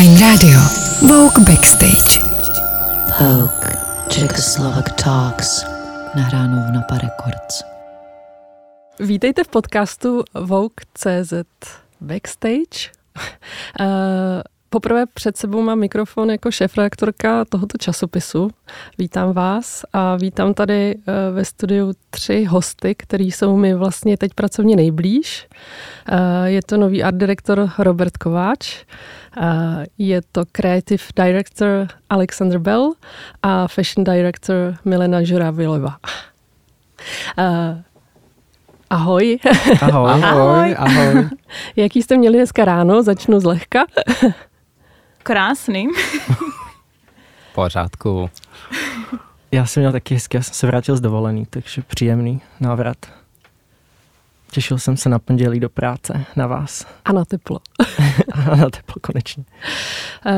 Fine 0.00 0.20
Radio. 0.20 0.58
Vogue 1.00 1.44
Backstage. 1.44 2.22
Vogue 3.20 3.70
Czechoslovak 4.08 4.92
Talks. 4.92 5.64
Nahráno 6.16 6.68
v 6.68 6.72
Napa 6.72 6.94
Records. 6.94 7.62
Vítejte 9.00 9.44
v 9.44 9.48
podcastu 9.48 10.22
Vogue.cz 10.34 11.32
Backstage. 12.00 12.90
Uh, 13.80 13.86
poprvé 14.70 15.06
před 15.06 15.36
sebou 15.36 15.62
mám 15.62 15.78
mikrofon 15.78 16.30
jako 16.30 16.50
šéf-redaktorka 16.50 17.44
tohoto 17.44 17.78
časopisu. 17.78 18.50
Vítám 18.98 19.32
vás 19.32 19.84
a 19.92 20.16
vítám 20.16 20.54
tady 20.54 20.94
uh, 20.94 21.04
ve 21.34 21.44
studiu 21.44 21.92
tři 22.10 22.44
hosty, 22.44 22.94
který 22.94 23.30
jsou 23.30 23.56
mi 23.56 23.74
vlastně 23.74 24.16
teď 24.16 24.34
pracovně 24.34 24.76
nejblíž. 24.76 25.48
Uh, 26.12 26.44
je 26.44 26.62
to 26.62 26.76
nový 26.76 27.02
art 27.02 27.16
direktor 27.16 27.70
Robert 27.78 28.16
Kováč, 28.16 28.84
je 29.98 30.22
to 30.32 30.42
creative 30.52 31.02
director 31.16 31.86
Alexander 32.10 32.58
Bell 32.58 32.92
a 33.42 33.68
fashion 33.68 34.04
director 34.04 34.74
Milena 34.84 35.22
Žuravilova. 35.22 35.96
Ahoj. 38.90 39.38
Ahoj. 39.80 40.10
ahoj. 40.24 40.74
Ahoj. 40.78 41.28
Jaký 41.76 42.02
jste 42.02 42.16
měli 42.16 42.38
dneska 42.38 42.64
ráno? 42.64 43.02
Začnu 43.02 43.40
zlehka. 43.40 43.86
Krásný. 45.22 45.88
pořádku. 47.54 48.30
Já 49.52 49.66
jsem 49.66 49.80
měl 49.80 49.92
taky 49.92 50.14
hezky, 50.14 50.36
já 50.36 50.42
jsem 50.42 50.54
se 50.54 50.66
vrátil 50.66 50.96
z 50.96 51.00
dovolený, 51.00 51.46
takže 51.50 51.82
příjemný 51.82 52.40
návrat. 52.60 52.96
Těšil 54.54 54.78
jsem 54.78 54.96
se 54.96 55.08
na 55.08 55.18
pondělí 55.18 55.60
do 55.60 55.68
práce, 55.68 56.24
na 56.36 56.46
vás. 56.46 56.86
A 57.04 57.12
na 57.12 57.24
teplo. 57.24 57.60
a 58.32 58.56
na 58.56 58.70
teplo, 58.70 58.94
konečně. 59.00 59.44
Uh, 60.26 60.32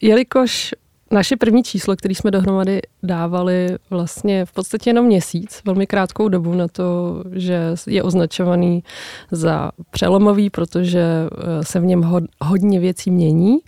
jelikož 0.00 0.74
naše 1.10 1.36
první 1.36 1.62
číslo, 1.62 1.96
který 1.96 2.14
jsme 2.14 2.30
dohromady 2.30 2.80
dávali 3.02 3.68
vlastně 3.90 4.44
v 4.44 4.52
podstatě 4.52 4.90
jenom 4.90 5.06
měsíc, 5.06 5.62
velmi 5.64 5.86
krátkou 5.86 6.28
dobu 6.28 6.54
na 6.54 6.68
to, 6.68 7.22
že 7.32 7.74
je 7.86 8.02
označovaný 8.02 8.84
za 9.30 9.70
přelomový, 9.90 10.50
protože 10.50 11.02
eh, 11.02 11.64
se 11.64 11.80
v 11.80 11.84
něm 11.84 12.20
hodně 12.40 12.80
věcí 12.80 13.10
mění. 13.10 13.58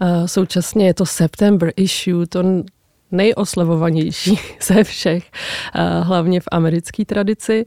Eh, 0.00 0.28
současně 0.28 0.86
je 0.86 0.94
to 0.94 1.06
September 1.06 1.72
issue, 1.76 2.26
to 2.26 2.42
nejoslavovanější 3.10 4.38
ze 4.62 4.84
všech, 4.84 5.30
hlavně 6.02 6.40
v 6.40 6.48
americké 6.52 7.04
tradici 7.04 7.66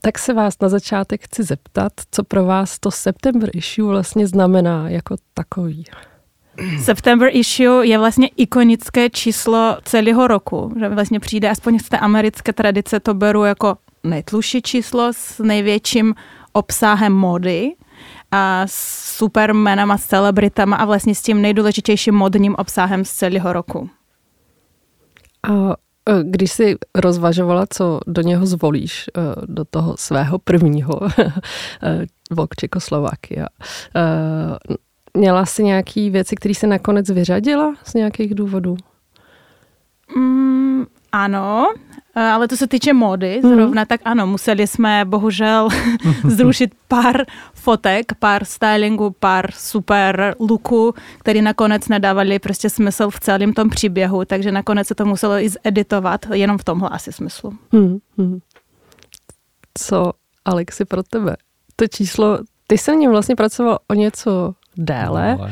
tak 0.00 0.18
se 0.18 0.34
vás 0.34 0.54
na 0.62 0.68
začátek 0.68 1.24
chci 1.24 1.42
zeptat, 1.42 1.92
co 2.10 2.24
pro 2.24 2.44
vás 2.44 2.78
to 2.78 2.90
September 2.90 3.50
issue 3.52 3.88
vlastně 3.88 4.26
znamená 4.26 4.88
jako 4.88 5.16
takový. 5.34 5.84
September 6.82 7.28
issue 7.32 7.86
je 7.86 7.98
vlastně 7.98 8.28
ikonické 8.36 9.10
číslo 9.10 9.76
celého 9.84 10.26
roku, 10.26 10.72
že 10.80 10.88
vlastně 10.88 11.20
přijde, 11.20 11.50
aspoň 11.50 11.78
z 11.78 11.88
té 11.88 11.98
americké 11.98 12.52
tradice 12.52 13.00
to 13.00 13.14
beru 13.14 13.44
jako 13.44 13.76
nejtluší 14.04 14.62
číslo 14.62 15.12
s 15.12 15.38
největším 15.38 16.14
obsahem 16.52 17.12
mody 17.12 17.74
a 18.30 18.62
s 18.66 19.16
supermenama, 19.16 19.98
s 19.98 20.06
celebritama 20.06 20.76
a 20.76 20.84
vlastně 20.84 21.14
s 21.14 21.22
tím 21.22 21.42
nejdůležitějším 21.42 22.14
modním 22.14 22.54
obsahem 22.54 23.04
z 23.04 23.12
celého 23.12 23.52
roku. 23.52 23.90
A 25.42 25.76
když 26.22 26.52
jsi 26.52 26.76
rozvažovala, 26.94 27.66
co 27.70 28.00
do 28.06 28.22
něho 28.22 28.46
zvolíš, 28.46 29.04
eh, 29.16 29.20
do 29.46 29.64
toho 29.64 29.96
svého 29.98 30.38
prvního 30.38 31.00
eh, 31.82 32.06
Vlk 32.30 32.56
Čekoslovakia, 32.56 33.46
měla 35.14 35.46
jsi 35.46 35.64
nějaký 35.64 36.10
věci, 36.10 36.36
které 36.36 36.54
se 36.54 36.66
nakonec 36.66 37.10
vyřadila 37.10 37.74
z 37.84 37.94
nějakých 37.94 38.34
důvodů? 38.34 38.76
Mm, 40.16 40.86
ano, 41.12 41.66
Eh, 41.70 41.87
ale 42.18 42.48
to 42.48 42.56
se 42.56 42.66
týče 42.66 42.92
módy 42.92 43.40
mhm. 43.42 43.54
zrovna, 43.54 43.82
mm. 43.82 43.86
tak 43.86 44.00
ano, 44.04 44.26
museli 44.26 44.66
jsme 44.66 45.04
bohužel 45.04 45.68
zrušit 46.24 46.74
pár 46.88 47.24
fotek, 47.54 48.12
pár 48.18 48.44
stylingu, 48.44 49.10
pár 49.10 49.50
super 49.52 50.34
looků, 50.40 50.94
který 51.18 51.42
nakonec 51.42 51.88
nedávali 51.88 52.38
prostě 52.38 52.70
smysl 52.70 53.10
v 53.10 53.20
celém 53.20 53.52
tom 53.52 53.70
příběhu, 53.70 54.24
takže 54.24 54.52
nakonec 54.52 54.86
se 54.86 54.94
to 54.94 55.04
muselo 55.04 55.34
i 55.34 55.48
zeditovat 55.48 56.26
jenom 56.32 56.58
v 56.58 56.64
tomhle 56.64 56.88
asi 56.88 57.12
smyslu. 57.12 57.52
Mm. 57.72 57.98
Mm. 58.16 58.38
Co, 59.74 60.12
Alexi, 60.44 60.84
pro 60.84 61.02
tebe? 61.02 61.36
To 61.76 61.86
číslo, 61.86 62.38
ty 62.66 62.78
jsi 62.78 62.90
na 62.90 62.96
něm 62.96 63.10
vlastně 63.10 63.36
pracoval 63.36 63.78
o 63.88 63.94
něco 63.94 64.54
déle, 64.76 65.36
no, 65.40 65.48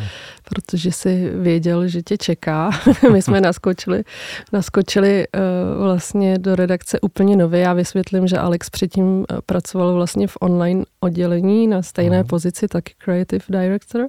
protože 0.51 0.93
si 0.93 1.31
věděl, 1.31 1.89
že 1.89 2.03
tě 2.03 2.17
čeká. 2.17 2.71
My 3.13 3.23
jsme 3.23 3.41
naskočili, 3.41 4.05
naskočili 4.53 5.27
uh, 5.35 5.83
vlastně 5.83 6.39
do 6.39 6.57
redakce 6.57 7.01
úplně 7.01 7.37
nově. 7.37 7.61
Já 7.61 7.73
vysvětlím, 7.73 8.27
že 8.27 8.39
Alex 8.39 8.71
předtím 8.71 9.05
uh, 9.05 9.25
pracoval 9.47 9.95
vlastně 9.95 10.27
v 10.27 10.37
online 10.41 10.85
oddělení 11.01 11.67
na 11.67 11.83
stejné 11.83 12.21
uh. 12.21 12.27
pozici, 12.27 12.69
taky 12.69 12.95
creative 12.99 13.45
director. 13.49 14.09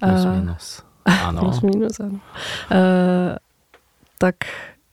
Plus 0.00 0.24
uh, 0.24 0.36
minus. 0.36 0.82
Ano. 1.04 1.40
plus 1.40 1.60
minus, 1.60 2.00
ano. 2.00 2.20
Uh, 2.70 3.36
tak 4.18 4.34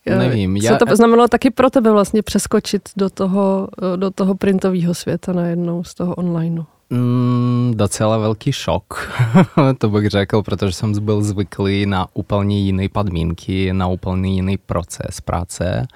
Nevím. 0.06 0.58
Co 0.62 0.66
já... 0.66 0.78
to 0.78 0.96
znamenalo 0.96 1.28
taky 1.28 1.52
pro 1.52 1.70
tebe 1.70 1.92
vlastně 1.92 2.22
přeskočit 2.22 2.90
do 2.98 3.10
toho, 3.10 3.68
do 3.96 4.12
toho 4.12 4.36
printového 4.36 4.94
světa 4.94 5.34
najednou 5.34 5.84
z 5.84 5.94
toho 5.94 6.16
onlineu? 6.16 6.64
Mm, 6.94 7.74
docela 7.75 8.18
velký 8.18 8.52
šok, 8.52 9.12
to 9.78 9.90
bych 9.90 10.09
řekl, 10.09 10.44
protože 10.44 10.74
jsem 10.74 11.06
byl 11.06 11.24
zvyklý 11.24 11.85
na 11.85 12.07
úplně 12.13 12.59
jiné 12.59 12.90
podmínky, 12.90 13.74
na 13.74 13.88
úplně 13.88 14.34
jiný 14.34 14.57
proces 14.57 15.22
práce. 15.22 15.88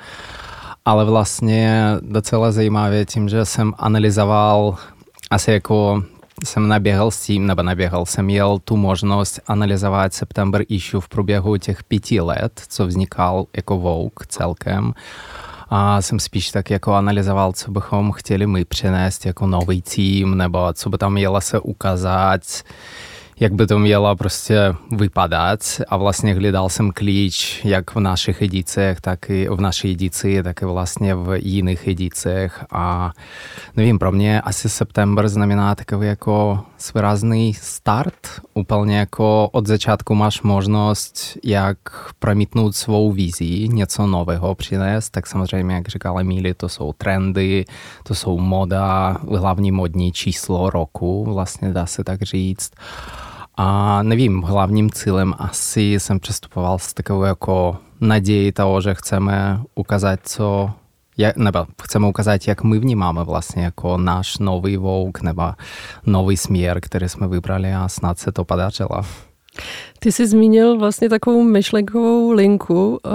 Ale 0.85 1.05
vlastně 1.05 1.91
docela 2.01 2.51
zajímavé 2.51 3.05
tím, 3.05 3.29
že 3.29 3.45
jsem 3.45 3.73
analyzoval 3.77 4.77
asi 5.31 5.51
jako 5.51 6.03
jsem 6.45 6.67
naběhl 6.67 7.11
s 7.11 7.21
tím, 7.21 7.47
nebo 7.47 7.63
naběhl, 7.63 8.05
jsem 8.05 8.25
měl 8.25 8.59
tu 8.59 8.77
možnost 8.77 9.39
analyzovat 9.47 10.13
September 10.13 10.63
issue 10.67 11.01
v 11.01 11.07
průběhu 11.07 11.57
těch 11.57 11.83
pěti 11.83 12.21
let, 12.21 12.61
co 12.67 12.87
vznikal 12.87 13.45
jako 13.55 13.77
Vogue 13.77 14.25
celkem 14.27 14.93
a 15.69 16.01
jsem 16.01 16.19
spíš 16.19 16.51
tak 16.51 16.69
jako 16.69 16.93
analyzoval, 16.93 17.53
co 17.53 17.71
bychom 17.71 18.11
chtěli 18.11 18.47
my 18.47 18.65
přinést 18.65 19.25
jako 19.25 19.47
nový 19.47 19.81
tým, 19.81 20.37
nebo 20.37 20.73
co 20.73 20.89
by 20.89 20.97
tam 20.97 21.13
mělo 21.13 21.41
se 21.41 21.59
ukázat, 21.59 22.41
jak 23.39 23.53
by 23.53 23.67
to 23.67 23.79
mělo 23.79 24.15
prostě 24.15 24.75
vypadat. 24.91 25.59
A 25.89 25.97
vlastně 25.97 26.33
hledal 26.33 26.69
jsem 26.69 26.91
klíč 26.91 27.61
jak 27.65 27.95
v 27.95 27.99
našich 27.99 28.41
edicích, 28.41 29.01
tak 29.01 29.29
i 29.29 29.47
v 29.49 29.61
naší 29.61 29.91
edici, 29.91 30.43
tak 30.43 30.61
i 30.61 30.65
vlastně 30.65 31.15
v 31.15 31.39
jiných 31.41 31.87
edicích 31.87 32.51
a 32.71 33.11
nevím, 33.77 33.99
pro 33.99 34.11
mě 34.11 34.41
asi 34.41 34.69
september 34.69 35.29
znamená 35.29 35.75
takový 35.75 36.07
jako 36.07 36.59
svrazný 36.77 37.53
start, 37.53 38.27
úplně 38.53 38.97
jako 38.97 39.49
od 39.51 39.67
začátku 39.67 40.15
máš 40.15 40.41
možnost, 40.41 41.37
jak 41.43 41.77
promítnout 42.19 42.75
svou 42.75 43.11
vizí, 43.11 43.69
něco 43.69 44.07
nového 44.07 44.55
přinést, 44.55 45.09
tak 45.09 45.27
samozřejmě, 45.27 45.75
jak 45.75 45.87
říkal 45.87 46.19
Emíli, 46.19 46.53
to 46.53 46.69
jsou 46.69 46.93
trendy, 46.93 47.65
to 48.03 48.15
jsou 48.15 48.39
moda, 48.39 49.17
hlavní 49.37 49.71
modní 49.71 50.11
číslo 50.11 50.69
roku, 50.69 51.33
vlastně 51.33 51.73
dá 51.73 51.85
se 51.85 52.03
tak 52.03 52.21
říct. 52.21 52.71
A 53.57 54.03
nevím, 54.03 54.41
hlavním 54.41 54.91
cílem 54.91 55.33
asi 55.37 55.81
jsem 55.81 56.19
přestupoval 56.19 56.79
s 56.79 56.93
takovou 56.93 57.23
jako 57.23 57.77
naději 58.01 58.51
toho, 58.51 58.81
že 58.81 58.93
chceme 58.93 59.61
ukázat, 59.75 60.19
co 60.23 60.71
jak, 61.17 61.37
nebo 61.37 61.65
chceme 61.83 62.07
ukázat, 62.07 62.47
jak 62.47 62.63
my 62.63 62.79
vnímáme 62.79 63.23
vlastně 63.23 63.63
jako 63.63 63.97
náš 63.97 64.37
nový 64.37 64.77
Vogue 64.77 65.23
nebo 65.23 65.43
nový 66.05 66.37
směr, 66.37 66.79
který 66.81 67.09
jsme 67.09 67.27
vybrali 67.27 67.73
a 67.73 67.87
snad 67.87 68.19
se 68.19 68.31
to 68.31 68.45
podařilo. 68.45 69.01
Ty 69.99 70.11
jsi 70.11 70.27
zmínil 70.27 70.77
vlastně 70.77 71.09
takovou 71.09 71.43
myšlenkovou 71.43 72.31
linku, 72.31 72.99
eh, 73.05 73.09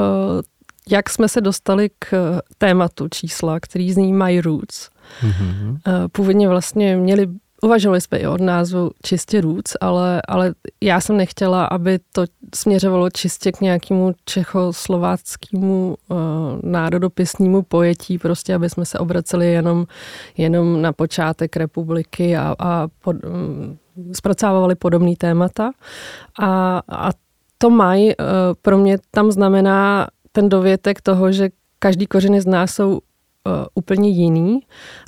jak 0.88 1.10
jsme 1.10 1.28
se 1.28 1.40
dostali 1.40 1.90
k 1.98 2.40
tématu 2.58 3.08
čísla, 3.08 3.60
který 3.60 3.92
zní 3.92 4.12
My 4.12 4.40
Roots. 4.40 4.90
Mm-hmm. 5.22 5.78
Původně 6.12 6.48
vlastně 6.48 6.96
měli 6.96 7.26
Uvažovali 7.62 8.00
jsme 8.00 8.18
i 8.18 8.26
od 8.26 8.40
názvu 8.40 8.90
čistě 9.02 9.40
roots, 9.40 9.76
ale, 9.80 10.22
ale 10.28 10.54
já 10.80 11.00
jsem 11.00 11.16
nechtěla, 11.16 11.64
aby 11.64 11.98
to 12.12 12.24
směřovalo 12.54 13.10
čistě 13.10 13.52
k 13.52 13.60
nějakému 13.60 14.12
čechoslováckému 14.24 15.96
uh, 16.08 16.18
národopisnímu 16.62 17.62
pojetí, 17.62 18.18
prostě 18.18 18.54
aby 18.54 18.70
jsme 18.70 18.84
se 18.84 18.98
obraceli 18.98 19.52
jenom, 19.52 19.86
jenom 20.36 20.82
na 20.82 20.92
počátek 20.92 21.56
republiky 21.56 22.36
a, 22.36 22.54
a 22.58 22.88
pod, 23.04 23.16
um, 23.24 23.78
zpracovali 24.12 24.74
podobný 24.74 25.16
témata. 25.16 25.70
A, 26.40 26.82
a 26.88 27.10
to 27.58 27.70
mají 27.70 28.06
uh, 28.06 28.24
pro 28.62 28.78
mě 28.78 28.98
tam 29.10 29.30
znamená 29.32 30.08
ten 30.32 30.48
dovětek 30.48 31.00
toho, 31.00 31.32
že 31.32 31.50
každý 31.78 32.06
kořeny 32.06 32.40
z 32.40 32.46
nás 32.46 32.74
jsou 32.74 33.00
úplně 33.74 34.08
jiný 34.08 34.60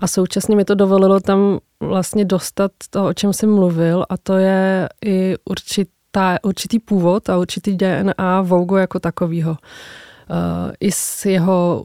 a 0.02 0.06
současně 0.06 0.56
mi 0.56 0.64
to 0.64 0.75
dovolilo 0.75 1.20
tam 1.20 1.58
vlastně 1.81 2.25
dostat 2.25 2.73
to, 2.90 3.06
o 3.06 3.12
čem 3.12 3.32
jsem 3.32 3.55
mluvil 3.55 4.05
a 4.08 4.17
to 4.17 4.37
je 4.37 4.88
i 5.05 5.34
určitý 5.44 5.93
určitá, 6.12 6.38
určitý 6.43 6.79
původ 6.79 7.29
a 7.29 7.38
určitý 7.38 7.76
DNA 7.76 8.43
Vogue 8.43 8.81
jako 8.81 9.00
takovýho. 9.00 9.50
Uh, 9.50 10.73
I 10.81 10.93
s 10.93 11.26
jeho 11.26 11.84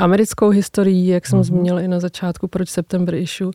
americkou 0.00 0.48
historií, 0.48 1.06
jak 1.06 1.26
jsem 1.26 1.38
mm-hmm. 1.38 1.44
zmínil 1.44 1.78
i 1.78 1.88
na 1.88 2.00
začátku, 2.00 2.48
proč 2.48 2.68
September 2.68 3.14
issue, 3.14 3.50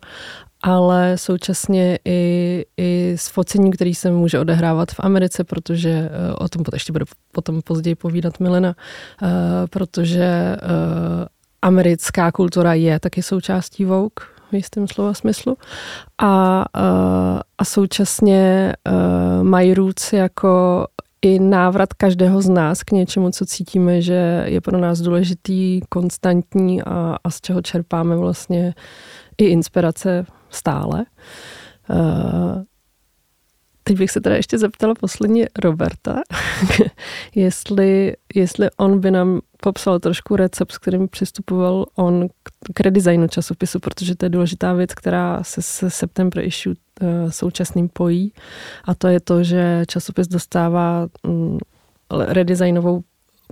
ale 0.62 1.18
současně 1.18 2.00
i, 2.06 2.66
i 2.78 3.14
s 3.18 3.28
focením, 3.28 3.72
který 3.72 3.96
se 3.96 4.12
může 4.12 4.40
odehrávat 4.40 4.92
v 4.92 5.00
Americe, 5.00 5.44
protože 5.44 6.10
uh, 6.10 6.46
o 6.46 6.50
tom 6.50 6.64
ještě 6.74 6.92
bude 6.94 7.06
potom 7.32 7.62
později 7.62 7.96
povídat 7.96 8.40
Milena, 8.40 8.76
uh, 9.22 9.30
protože 9.70 10.58
uh, 10.64 11.26
americká 11.62 12.32
kultura 12.32 12.74
je 12.74 13.00
taky 13.00 13.24
součástí 13.24 13.86
Vogue 13.86 14.26
v 14.52 14.54
jistém 14.54 14.88
slova 14.88 15.14
smyslu 15.14 15.58
a, 16.18 16.66
uh, 16.78 17.40
a 17.58 17.66
současně 17.66 18.74
uh, 18.88 19.44
mají 19.44 19.74
roots 19.74 20.14
jako 20.14 20.86
i 21.22 21.40
návrat 21.40 21.94
každého 21.94 22.42
z 22.42 22.50
nás 22.50 22.84
k 22.84 22.92
něčemu, 22.92 23.32
co 23.32 23.46
cítíme, 23.46 24.02
že 24.02 24.44
je 24.46 24.62
pro 24.62 24.78
nás 24.78 25.00
důležitý, 25.00 25.82
konstantní 25.90 26.84
a, 26.84 27.18
a 27.24 27.30
z 27.30 27.42
čeho 27.42 27.62
čerpáme 27.62 28.16
vlastně 28.16 28.74
i 29.38 29.46
inspirace 29.46 30.26
stále. 30.50 31.06
Teď 33.88 33.98
bych 33.98 34.12
se 34.12 34.22
teda 34.22 34.36
ještě 34.36 34.58
zeptala 34.58 34.94
posledně 35.00 35.50
Roberta, 35.60 36.22
jestli, 37.36 38.16
jestli 38.36 38.70
on 38.78 39.00
by 39.00 39.12
nám 39.12 39.42
popsal 39.62 40.00
trošku 40.00 40.36
recept, 40.36 40.72
s 40.72 40.78
kterým 40.78 41.08
přistupoval 41.08 41.86
on 41.96 42.28
k 42.74 42.80
redesignu 42.80 43.28
časopisu, 43.28 43.80
protože 43.80 44.16
to 44.16 44.26
je 44.26 44.30
důležitá 44.30 44.74
věc, 44.74 44.94
která 44.94 45.44
se 45.44 45.62
se 45.62 45.90
September 45.90 46.46
issue 46.46 46.76
uh, 47.02 47.30
současným 47.30 47.90
pojí. 47.90 48.34
A 48.86 48.96
to 48.96 49.08
je 49.08 49.20
to, 49.20 49.44
že 49.44 49.84
časopis 49.88 50.28
dostává 50.28 51.08
um, 51.24 51.58
redesignovou 52.12 53.04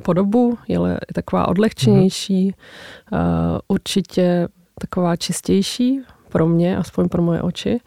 podobu, 0.02 0.58
je 0.68 0.78
taková 1.14 1.48
odlehčenější, 1.48 2.52
mm-hmm. 2.52 3.60
určitě 3.68 4.48
taková 4.80 5.16
čistější 5.16 6.02
pro 6.30 6.48
mě, 6.48 6.78
aspoň 6.78 7.10
pro 7.10 7.22
moje 7.22 7.42
oči. 7.42 7.80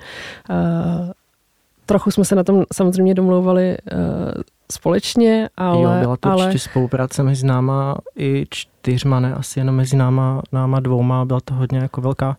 Trochu 1.89 2.11
jsme 2.11 2.25
se 2.25 2.35
na 2.35 2.45
tom 2.45 2.65
samozřejmě 2.73 3.15
domlouvali 3.15 3.77
uh, 3.93 3.99
společně, 4.73 5.49
ale... 5.57 5.83
Jo, 5.83 5.91
byla 6.01 6.17
to 6.17 6.29
ale... 6.29 6.47
určitě 6.47 6.69
spolupráce 6.71 7.23
mezi 7.23 7.47
náma 7.47 7.99
i 8.17 8.47
čtyřma, 8.51 9.21
ne 9.21 9.35
asi 9.35 9.61
jenom 9.61 9.75
mezi 9.75 9.97
náma, 9.97 10.43
náma 10.53 10.81
dvouma. 10.81 11.25
Byla 11.25 11.41
to 11.45 11.55
hodně 11.55 11.79
jako 11.79 12.01
velká 12.01 12.37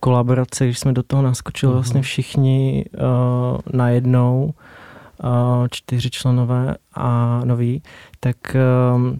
kolaborace, 0.00 0.64
když 0.64 0.78
jsme 0.78 0.92
do 0.92 1.02
toho 1.02 1.22
naskočili 1.22 1.70
mm-hmm. 1.70 1.74
vlastně 1.74 2.02
všichni 2.02 2.84
uh, 2.94 3.58
najednou, 3.72 4.54
uh, 5.24 5.30
čtyři 5.70 6.10
členové 6.10 6.76
a 6.94 7.40
noví, 7.44 7.82
tak 8.20 8.36
uh, 8.54 9.16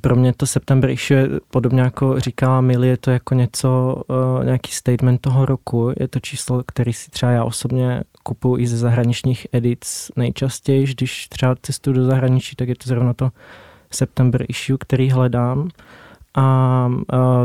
pro 0.00 0.16
mě 0.16 0.32
to 0.32 0.46
September 0.46 0.90
issue 0.90 1.20
je 1.20 1.28
podobně 1.50 1.80
jako 1.80 2.20
říkala 2.20 2.60
Mili, 2.60 2.88
je 2.88 2.96
to 2.96 3.10
jako 3.10 3.34
něco, 3.34 4.02
uh, 4.08 4.44
nějaký 4.44 4.72
statement 4.72 5.20
toho 5.20 5.46
roku. 5.46 5.92
Je 6.00 6.08
to 6.08 6.20
číslo, 6.20 6.62
který 6.66 6.92
si 6.92 7.10
třeba 7.10 7.32
já 7.32 7.44
osobně 7.44 8.02
kupuju 8.22 8.58
i 8.58 8.66
ze 8.66 8.76
zahraničních 8.76 9.46
edic 9.52 10.10
nejčastěji. 10.16 10.86
Když 10.86 11.28
třeba 11.28 11.56
cestuju 11.62 11.96
do 11.96 12.04
zahraničí, 12.04 12.56
tak 12.56 12.68
je 12.68 12.74
to 12.74 12.88
zrovna 12.88 13.14
to 13.14 13.30
September 13.90 14.44
issue, 14.48 14.78
který 14.80 15.10
hledám. 15.10 15.68
A 16.34 16.88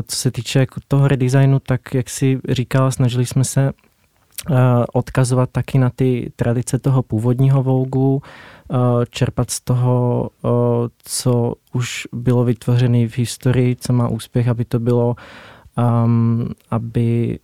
co 0.08 0.16
se 0.16 0.32
týče 0.32 0.60
jako 0.60 0.82
toho 0.88 1.08
redesignu, 1.08 1.60
tak 1.60 1.94
jak 1.94 2.10
si 2.10 2.40
říkala, 2.50 2.92
snažili 2.92 3.26
jsme 3.26 3.44
se 3.44 3.72
uh, 3.72 4.56
odkazovat 4.94 5.50
taky 5.52 5.78
na 5.78 5.90
ty 5.90 6.32
tradice 6.36 6.80
toho 6.80 7.04
původního 7.04 7.64
Vogu, 7.64 8.22
Eh, 8.74 9.06
čerpat 9.10 9.52
z 9.52 9.62
toho, 9.62 10.30
eh, 10.46 10.50
co 11.04 11.54
už 11.74 12.08
bylo 12.14 12.44
vytvořené 12.44 13.08
v 13.08 13.18
historii, 13.18 13.76
co 13.76 13.94
má 13.94 14.08
úspěch, 14.08 14.48
aby 14.48 14.66
to 14.66 14.80
bylo, 14.80 15.16
um, 15.78 16.50
aby 16.72 17.40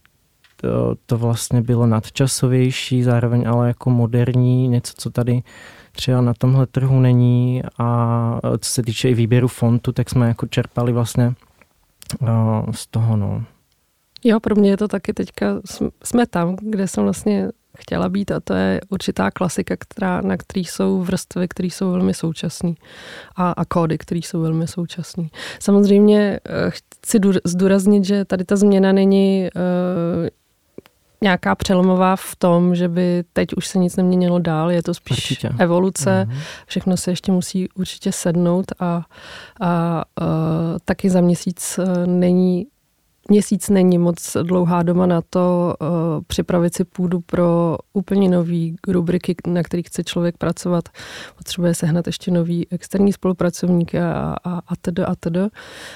to, 0.64 0.96
to 1.06 1.18
vlastně 1.18 1.62
bylo 1.62 1.86
nadčasovější, 1.86 3.04
zároveň 3.04 3.48
ale 3.48 3.68
jako 3.68 3.90
moderní, 3.90 4.68
něco, 4.68 4.94
co 4.98 5.10
tady 5.10 5.44
třeba 5.92 6.22
na 6.22 6.34
tomhle 6.34 6.68
trhu 6.68 7.00
není 7.00 7.62
a 7.78 8.40
eh, 8.44 8.58
co 8.58 8.70
se 8.70 8.84
týče 8.84 9.10
i 9.10 9.14
výběru 9.14 9.48
fontu, 9.48 9.92
tak 9.92 10.10
jsme 10.10 10.28
jako 10.28 10.48
čerpali 10.48 10.94
vlastně 10.94 11.34
uh, 12.22 12.30
z 12.72 12.88
toho, 12.88 13.18
no. 13.18 13.44
Jo, 14.24 14.40
pro 14.40 14.56
mě 14.56 14.70
je 14.70 14.78
to 14.78 14.88
taky 14.88 15.14
teďka, 15.14 15.62
jsme 16.04 16.28
tam, 16.28 16.56
kde 16.62 16.88
jsem 16.88 17.04
vlastně 17.04 17.50
chtěla 17.78 18.10
být 18.10 18.32
a 18.32 18.40
to 18.40 18.54
je 18.54 18.82
určitá 18.90 19.32
klasika, 19.32 19.76
která, 19.80 20.22
na 20.22 20.38
který 20.38 20.66
jsou 20.66 21.02
vrstvy, 21.02 21.48
které 21.48 21.68
jsou 21.68 21.92
velmi 21.92 22.14
současné 22.14 22.74
a, 23.36 23.52
a 23.52 23.66
kódy, 23.66 23.98
které 23.98 24.20
jsou 24.20 24.42
velmi 24.42 24.68
současné. 24.68 25.28
Samozřejmě 25.60 26.40
eh, 26.46 26.70
chci 26.70 27.20
zdůraznit, 27.44 28.06
že 28.06 28.26
tady 28.26 28.46
ta 28.46 28.56
změna 28.56 28.92
není 28.92 29.50
uh, 29.56 30.28
nějaká 31.24 31.56
přelomová 31.56 32.16
v 32.16 32.36
tom, 32.38 32.76
že 32.76 32.88
by 32.88 33.24
teď 33.34 33.54
už 33.58 33.68
se 33.68 33.78
nic 33.80 33.96
neměnilo 33.96 34.40
dál, 34.40 34.72
je 34.72 34.84
to 34.84 34.94
spíš 34.94 35.18
určitě. 35.18 35.50
evoluce, 35.60 36.28
mm-hmm. 36.30 36.38
všechno 36.66 36.98
se 36.98 37.12
ještě 37.12 37.32
musí 37.32 37.70
určitě 37.70 38.12
sednout 38.12 38.66
a, 38.80 39.06
a 39.62 40.04
uh, 40.22 40.28
taky 40.86 41.10
za 41.10 41.22
měsíc 41.22 41.80
uh, 41.80 42.08
není 42.08 42.66
měsíc 43.30 43.70
není 43.70 43.98
moc 43.98 44.38
dlouhá 44.44 44.84
doba 44.84 45.06
na 45.06 45.22
to 45.30 45.76
uh, 45.82 45.88
připravit 46.28 46.76
si 46.76 46.84
půdu 46.84 47.20
pro 47.20 47.78
úplně 47.94 48.30
nový 48.30 48.76
rubriky, 48.88 49.36
na 49.48 49.64
kterých 49.64 49.88
chce 49.88 50.04
člověk 50.04 50.38
pracovat. 50.38 50.90
Potřebuje 51.38 51.76
sehnat 51.76 52.08
ještě 52.08 52.32
nový 52.32 52.68
externí 52.72 53.14
spolupracovníky 53.14 54.00
a, 54.00 54.36
a, 54.44 54.62
a 54.68 54.76
td. 54.82 55.00
a 55.00 55.16
td. 55.16 55.38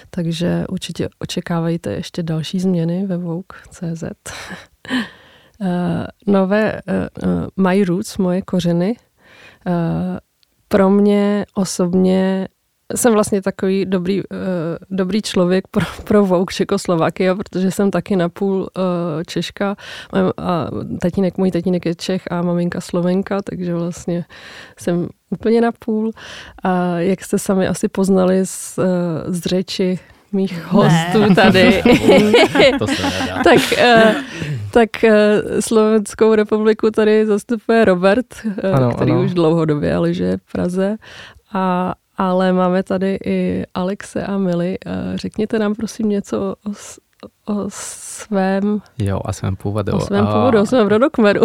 Takže 0.10 0.66
určitě 0.70 1.10
očekávajte 1.20 1.92
ještě 1.92 2.24
další 2.24 2.60
změny 2.60 3.06
ve 3.08 3.18
Vogue.cz. 3.18 4.04
uh, 4.04 5.68
nové 6.28 6.82
uh, 7.24 7.66
My 7.66 7.84
Roots, 7.84 8.18
moje 8.18 8.42
kořeny, 8.42 8.96
uh, 9.68 9.74
pro 10.68 10.90
mě 10.90 11.46
osobně 11.54 12.48
jsem 12.96 13.14
vlastně 13.14 13.42
takový 13.42 13.86
dobrý, 13.86 14.18
uh, 14.20 14.28
dobrý 14.90 15.22
člověk 15.22 15.68
pro, 15.68 15.86
pro 16.04 16.26
Vogue 16.26 16.54
Čekoslovakia, 16.54 17.36
protože 17.36 17.72
jsem 17.72 17.92
taky 17.92 18.16
napůl 18.16 18.60
uh, 18.60 19.24
Češka 19.28 19.76
a 20.38 20.68
tatínek, 21.02 21.38
můj 21.38 21.52
tatínek 21.52 21.86
je 21.86 21.96
Čech 21.96 22.22
a 22.32 22.42
maminka 22.42 22.82
Slovenka, 22.82 23.42
takže 23.42 23.76
vlastně 23.76 24.26
jsem 24.78 25.08
úplně 25.30 25.62
napůl. 25.62 26.12
A 26.64 27.00
jak 27.00 27.24
jste 27.24 27.40
sami 27.40 27.68
asi 27.68 27.88
poznali 27.88 28.46
z, 28.46 28.78
uh, 28.78 28.86
z 29.34 29.42
řeči 29.42 30.00
mých 30.32 30.66
hostů 30.66 31.20
ne. 31.20 31.36
tady. 31.36 31.84
to 32.80 32.88
se 32.88 33.04
tak, 33.44 33.60
uh, 33.78 34.14
tak 34.72 34.90
uh, 35.04 35.10
Slovenskou 35.60 36.36
republiku 36.36 36.92
tady 36.92 37.26
zastupuje 37.26 37.86
Robert, 37.86 38.26
ano, 38.74 38.92
který 38.92 39.12
ano. 39.12 39.24
už 39.24 39.34
dlouhodobě 39.34 39.96
ale 39.96 40.14
žije 40.14 40.38
v 40.38 40.52
Praze. 40.52 40.98
A, 41.54 41.94
ale 42.18 42.54
máme 42.54 42.84
tady 42.84 43.18
i 43.26 43.64
Alexe 43.74 44.26
a 44.26 44.38
Mili. 44.38 44.78
Eh, 44.86 45.18
řekněte 45.18 45.60
nám 45.60 45.76
prosím 45.76 46.10
něco 46.10 46.56
o, 46.66 46.72
o 47.54 47.66
svém... 47.70 48.82
Jo, 48.98 49.20
o 49.20 49.34
svém 49.34 49.56
původu. 49.56 49.94
O 49.94 50.00
svém 50.00 50.28
původu, 50.28 50.62
o 50.62 50.66
svém 50.66 50.88
rodokmeru. 50.88 51.42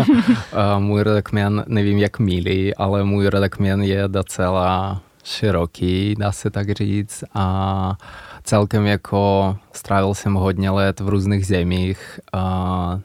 můj 0.78 1.02
rodokmen, 1.02 1.64
nevím 1.66 1.98
jak 1.98 2.18
Mili, 2.18 2.74
ale 2.74 3.04
můj 3.04 3.26
rodokmen 3.26 3.82
je 3.82 4.08
docela 4.08 5.00
široký, 5.24 6.14
dá 6.18 6.32
se 6.32 6.50
tak 6.50 6.70
říct. 6.70 7.24
A 7.34 7.96
celkem 8.44 8.86
jako 8.86 9.56
strávil 9.72 10.14
jsem 10.14 10.34
hodně 10.34 10.70
let 10.70 11.00
v 11.00 11.08
různých 11.08 11.46
zemích. 11.46 12.20
A 12.32 13.00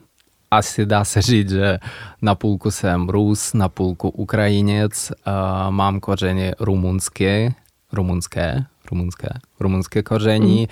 asi 0.51 0.86
dá 0.86 1.03
se 1.03 1.22
říct, 1.22 1.50
že 1.50 1.79
na 2.22 2.36
půlku 2.36 2.72
jsem 2.72 3.10
Rus, 3.10 3.53
na 3.53 3.70
půlku 3.70 4.10
Ukrajinec, 4.10 5.12
uh, 5.12 5.72
mám 5.72 6.00
kořeny 6.00 6.53
rumunské, 6.60 7.53
rumunské, 7.93 8.65
rumunské, 8.91 9.29
rumunské 9.60 10.03
koření 10.03 10.62
mm. 10.62 10.67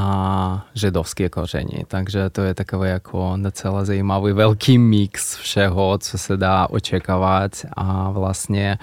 a 0.00 0.66
židovské 0.74 1.28
koření. 1.28 1.84
Takže 1.88 2.30
to 2.30 2.42
je 2.42 2.54
takový 2.54 2.88
jako 2.88 3.36
docela 3.36 3.84
zajímavý 3.84 4.32
velký 4.32 4.78
mix 4.78 5.36
všeho, 5.36 5.98
co 5.98 6.18
se 6.18 6.36
dá 6.36 6.66
očekávat 6.70 7.52
a 7.76 8.10
vlastně 8.10 8.78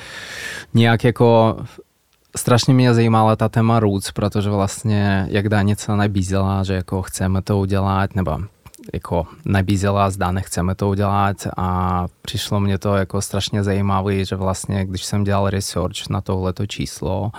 nějak 0.74 1.04
jako 1.04 1.58
strašně 2.38 2.74
mě 2.74 2.94
zajímala 2.94 3.36
ta 3.36 3.50
téma 3.50 3.80
roots, 3.80 4.12
protože 4.12 4.50
vlastně 4.50 5.28
jak 5.30 5.50
Danica 5.50 5.96
nabízela, 5.96 6.64
že 6.64 6.74
jako 6.74 7.02
chceme 7.02 7.42
to 7.42 7.58
udělat, 7.58 8.16
nebo 8.16 8.40
jako 8.94 9.28
nabízela, 9.46 10.10
zda 10.10 10.32
nechceme 10.32 10.76
to 10.76 10.90
udělat. 10.90 11.38
A 11.58 12.06
přišlo 12.22 12.60
mě 12.60 12.78
to 12.78 12.96
jako 12.96 13.22
strašně 13.22 13.64
zajímavé, 13.64 14.26
že 14.26 14.36
vlastně, 14.36 14.86
když 14.86 15.06
jsem 15.06 15.24
dělal 15.24 15.50
research 15.50 16.10
na 16.10 16.22
tohleto 16.22 16.66
číslo, 16.66 17.32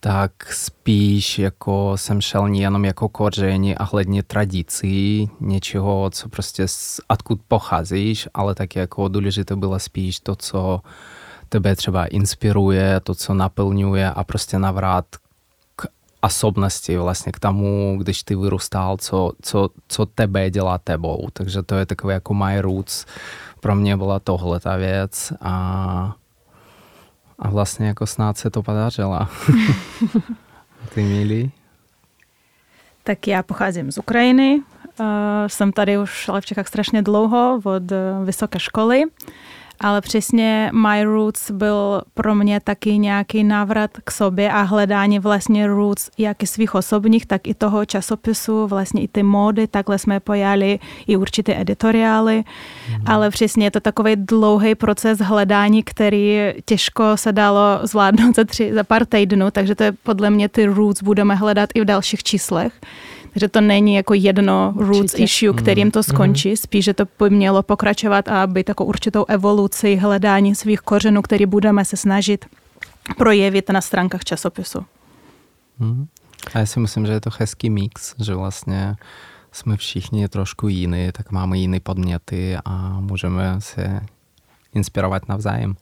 tak 0.00 0.52
spíš 0.52 1.38
jako 1.38 1.92
jsem 1.96 2.20
šel 2.20 2.48
nejenom 2.48 2.84
jako 2.84 3.08
koření 3.08 3.74
a 3.74 3.84
hledně 3.84 4.22
tradicí, 4.22 5.30
něčeho, 5.40 6.10
co 6.10 6.28
prostě 6.28 6.66
odkud 7.08 7.40
pocházíš, 7.48 8.28
ale 8.34 8.54
tak 8.54 8.76
jako 8.76 9.08
důležité 9.08 9.56
bylo 9.56 9.78
spíš 9.78 10.20
to, 10.20 10.36
co 10.36 10.80
tebe 11.48 11.76
třeba 11.76 12.06
inspiruje, 12.06 13.00
to, 13.00 13.14
co 13.14 13.34
naplňuje 13.34 14.10
a 14.10 14.24
prostě 14.24 14.58
navrat 14.58 15.04
k 15.16 15.23
osobnosti, 16.24 16.96
vlastně 16.96 17.32
k 17.32 17.38
tomu, 17.38 17.96
když 17.98 18.22
ty 18.22 18.36
vyrůstal, 18.36 18.96
co, 18.96 19.32
co, 19.42 19.68
co 19.88 20.06
tebe 20.06 20.50
dělá 20.50 20.78
tebou. 20.78 21.28
Takže 21.32 21.62
to 21.62 21.74
je 21.74 21.86
takové 21.86 22.14
jako 22.14 22.34
my 22.34 22.60
roots. 22.60 23.06
Pro 23.60 23.74
mě 23.74 23.96
byla 23.96 24.18
tohle 24.18 24.60
ta 24.60 24.76
věc 24.76 25.32
a, 25.40 26.16
a 27.38 27.50
vlastně 27.50 27.86
jako 27.86 28.06
snad 28.06 28.38
se 28.38 28.50
to 28.50 28.62
podařilo. 28.62 29.18
ty 30.94 31.02
milí? 31.02 31.52
Tak 33.02 33.26
já 33.28 33.42
pocházím 33.42 33.92
z 33.92 33.98
Ukrajiny, 33.98 34.60
uh, 35.00 35.06
jsem 35.46 35.72
tady 35.72 35.98
už 35.98 36.28
ale 36.28 36.40
v 36.40 36.46
Čechách 36.46 36.68
strašně 36.68 37.02
dlouho, 37.02 37.60
od 37.64 37.92
uh, 37.92 38.24
vysoké 38.24 38.58
školy, 38.58 39.02
ale 39.80 40.00
přesně 40.00 40.70
My 40.72 41.04
Roots 41.04 41.50
byl 41.50 42.02
pro 42.14 42.34
mě 42.34 42.60
taky 42.60 42.98
nějaký 42.98 43.44
návrat 43.44 43.90
k 44.04 44.10
sobě 44.10 44.52
a 44.52 44.62
hledání 44.62 45.18
vlastně 45.18 45.66
roots 45.66 46.10
jak 46.18 46.42
i 46.42 46.46
svých 46.46 46.74
osobních, 46.74 47.26
tak 47.26 47.46
i 47.46 47.54
toho 47.54 47.84
časopisu, 47.84 48.66
vlastně 48.66 49.02
i 49.02 49.08
ty 49.08 49.22
módy, 49.22 49.66
takhle 49.66 49.98
jsme 49.98 50.20
pojali 50.20 50.78
i 51.06 51.16
určité 51.16 51.60
editoriály, 51.60 52.36
mm. 52.36 53.04
ale 53.06 53.30
přesně 53.30 53.66
je 53.66 53.70
to 53.70 53.80
takový 53.80 54.16
dlouhý 54.16 54.74
proces 54.74 55.18
hledání, 55.18 55.82
který 55.82 56.38
těžko 56.64 57.16
se 57.16 57.32
dalo 57.32 57.80
zvládnout 57.82 58.36
za, 58.36 58.44
tři, 58.44 58.74
za 58.74 58.84
pár 58.84 59.06
týdnů, 59.06 59.50
takže 59.50 59.74
to 59.74 59.82
je 59.82 59.92
podle 59.92 60.30
mě 60.30 60.48
ty 60.48 60.66
roots 60.66 61.02
budeme 61.02 61.34
hledat 61.34 61.70
i 61.74 61.80
v 61.80 61.84
dalších 61.84 62.22
číslech. 62.22 62.72
Takže 63.34 63.48
to 63.48 63.60
není 63.60 63.94
jako 63.94 64.14
jedno 64.14 64.72
Určitě. 64.76 64.98
roots 64.98 65.14
issue, 65.18 65.52
kterým 65.52 65.90
to 65.90 65.98
mhm. 65.98 66.02
skončí, 66.02 66.50
mm. 66.50 66.56
spíš, 66.56 66.84
že 66.84 66.94
to 66.94 67.04
by 67.18 67.30
mělo 67.30 67.62
pokračovat 67.62 68.28
a 68.28 68.46
být 68.46 68.68
jako 68.68 68.84
určitou 68.84 69.24
evoluci 69.28 69.96
hledání 69.96 70.54
svých 70.54 70.80
kořenů, 70.80 71.22
který 71.22 71.46
budeme 71.46 71.84
se 71.84 71.96
snažit 71.96 72.44
projevit 73.18 73.70
na 73.70 73.80
stránkách 73.80 74.24
časopisu. 74.24 74.84
Mm. 75.78 76.06
A 76.54 76.58
já 76.58 76.66
si 76.66 76.80
myslím, 76.80 77.06
že 77.06 77.12
je 77.12 77.20
to 77.20 77.30
hezký 77.38 77.70
mix, 77.70 78.14
že 78.22 78.34
vlastně 78.34 78.96
jsme 79.52 79.76
všichni 79.76 80.28
trošku 80.28 80.68
jiní, 80.68 81.08
tak 81.12 81.30
máme 81.30 81.58
jiné 81.58 81.80
podměty 81.80 82.56
a 82.64 83.00
můžeme 83.00 83.56
se 83.58 84.00
inspirovat 84.74 85.28
navzájem. 85.28 85.74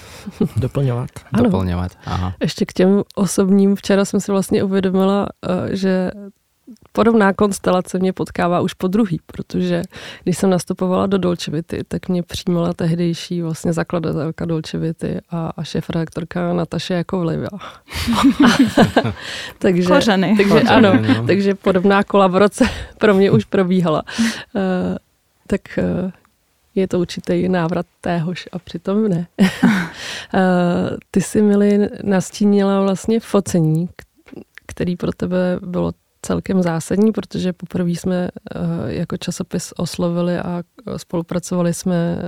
Doplňovat. 0.56 1.10
Ano. 1.32 1.44
Doplňovat, 1.44 1.92
aha. 2.04 2.34
Ještě 2.40 2.66
k 2.66 2.72
těm 2.72 3.02
osobním, 3.14 3.76
včera 3.76 4.04
jsem 4.04 4.20
si 4.20 4.32
vlastně 4.32 4.62
uvědomila, 4.62 5.26
eh, 5.48 5.76
že 5.76 6.10
podobná 6.92 7.32
konstelace 7.32 7.98
mě 7.98 8.12
potkává 8.12 8.60
už 8.60 8.74
po 8.74 8.88
druhý, 8.88 9.20
protože 9.26 9.82
když 10.22 10.38
jsem 10.38 10.50
nastupovala 10.50 11.06
do 11.06 11.18
Dolčevity, 11.18 11.80
tak 11.88 12.08
mě 12.08 12.22
přijímala 12.22 12.72
tehdejší 12.72 13.42
vlastně 13.42 13.72
zakladatelka 13.72 14.44
Dolčevity 14.44 15.20
a, 15.30 15.52
a 15.56 15.64
šéf-redaktorka 15.64 16.52
Nataše 16.52 16.94
Jakovlivá. 16.94 17.48
takže, 19.58 19.88
Kořeny. 19.88 20.34
takže 20.36 20.52
Kořeny, 20.52 20.68
ano, 20.68 21.02
no. 21.08 21.26
takže 21.26 21.54
podobná 21.54 22.02
kolaborace 22.02 22.64
pro 22.98 23.14
mě 23.14 23.30
už 23.30 23.44
probíhala. 23.44 24.02
Uh, 24.54 24.62
tak 25.46 25.60
uh, 25.78 26.10
je 26.74 26.88
to 26.88 27.00
určitý 27.00 27.48
návrat 27.48 27.86
téhož 28.00 28.48
a 28.52 28.58
přitom 28.58 29.08
ne. 29.08 29.26
uh, 29.40 29.48
ty 31.10 31.20
si, 31.20 31.42
Mili, 31.42 31.88
nastínila 32.02 32.80
vlastně 32.80 33.20
focení, 33.20 33.88
který 34.66 34.96
pro 34.96 35.12
tebe 35.12 35.58
bylo 35.62 35.92
celkem 36.24 36.62
zásadní, 36.62 37.12
protože 37.12 37.52
poprvé 37.52 37.90
jsme 37.90 38.28
eh, 38.28 38.58
jako 38.86 39.16
časopis 39.16 39.72
oslovili 39.76 40.38
a 40.38 40.62
spolupracovali 40.96 41.74
jsme 41.74 42.18
eh, 42.18 42.22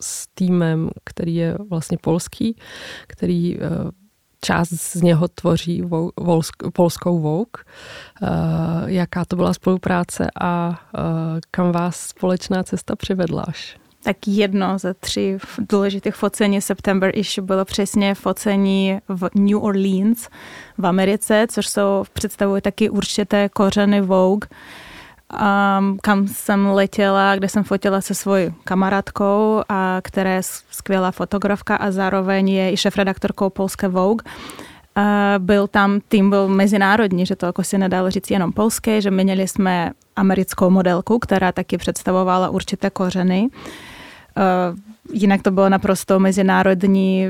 s 0.00 0.26
týmem, 0.34 0.90
který 1.04 1.34
je 1.34 1.56
vlastně 1.70 1.98
polský, 2.00 2.56
který 3.06 3.60
eh, 3.60 3.68
část 4.40 4.68
z 4.68 5.02
něho 5.02 5.28
tvoří 5.28 5.82
polskou 6.72 7.18
Vogue. 7.18 7.64
Jaká 8.86 9.24
to 9.24 9.36
byla 9.36 9.54
spolupráce 9.54 10.26
a 10.40 10.80
kam 11.50 11.72
vás 11.72 12.00
společná 12.00 12.62
cesta 12.62 12.96
přivedla 12.96 13.42
až? 13.42 13.78
Tak 14.08 14.16
jedno 14.28 14.78
ze 14.78 14.94
tří 14.94 15.36
důležitých 15.58 16.14
focení 16.14 16.60
September 16.60 17.10
issue 17.14 17.46
bylo 17.46 17.64
přesně 17.64 18.14
focení 18.14 18.98
v 19.08 19.28
New 19.34 19.64
Orleans 19.64 20.28
v 20.78 20.86
Americe, 20.86 21.46
což 21.50 21.68
jsou, 21.68 22.04
představují 22.12 22.62
taky 22.62 22.90
určité 22.90 23.48
kořeny 23.48 24.00
Vogue, 24.00 24.48
um, 24.48 25.98
kam 26.02 26.28
jsem 26.28 26.66
letěla, 26.66 27.36
kde 27.36 27.48
jsem 27.48 27.64
fotila 27.64 28.00
se 28.00 28.14
svojí 28.14 28.54
kamarádkou, 28.64 29.62
a 29.68 30.00
která 30.04 30.30
je 30.30 30.42
skvělá 30.70 31.10
fotografka 31.10 31.76
a 31.76 31.90
zároveň 31.90 32.48
je 32.48 32.72
i 32.72 32.76
šéf-redaktorkou 32.76 33.50
polské 33.50 33.88
Vogue. 33.88 34.24
Uh, 34.24 35.04
byl 35.38 35.66
tam, 35.66 36.00
tým 36.08 36.30
byl 36.30 36.48
mezinárodní, 36.48 37.26
že 37.26 37.36
to 37.36 37.46
jako 37.46 37.64
si 37.64 37.78
nedalo 37.78 38.10
říct 38.10 38.30
jenom 38.30 38.52
polské, 38.52 39.00
že 39.00 39.10
měli 39.10 39.48
jsme 39.48 39.92
americkou 40.16 40.70
modelku, 40.70 41.18
která 41.18 41.52
taky 41.52 41.78
představovala 41.78 42.50
určité 42.50 42.90
kořeny. 42.90 43.48
Eh, 43.52 43.97
jinak 45.12 45.42
to 45.42 45.50
bylo 45.50 45.68
naprosto 45.68 46.18
mezinárodní 46.18 47.26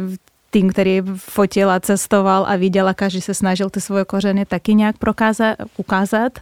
tým, 0.51 0.71
který 0.71 1.03
fotil 1.17 1.71
a 1.71 1.81
cestoval 1.81 2.47
a 2.49 2.57
viděl 2.57 2.89
a 2.89 2.95
každý 2.95 3.21
se 3.21 3.35
snažil 3.35 3.71
ty 3.71 3.81
svoje 3.81 4.05
kořeny 4.05 4.45
taky 4.45 4.75
nějak 4.75 4.99
prokázat, 4.99 5.57
ukázat. 5.77 6.33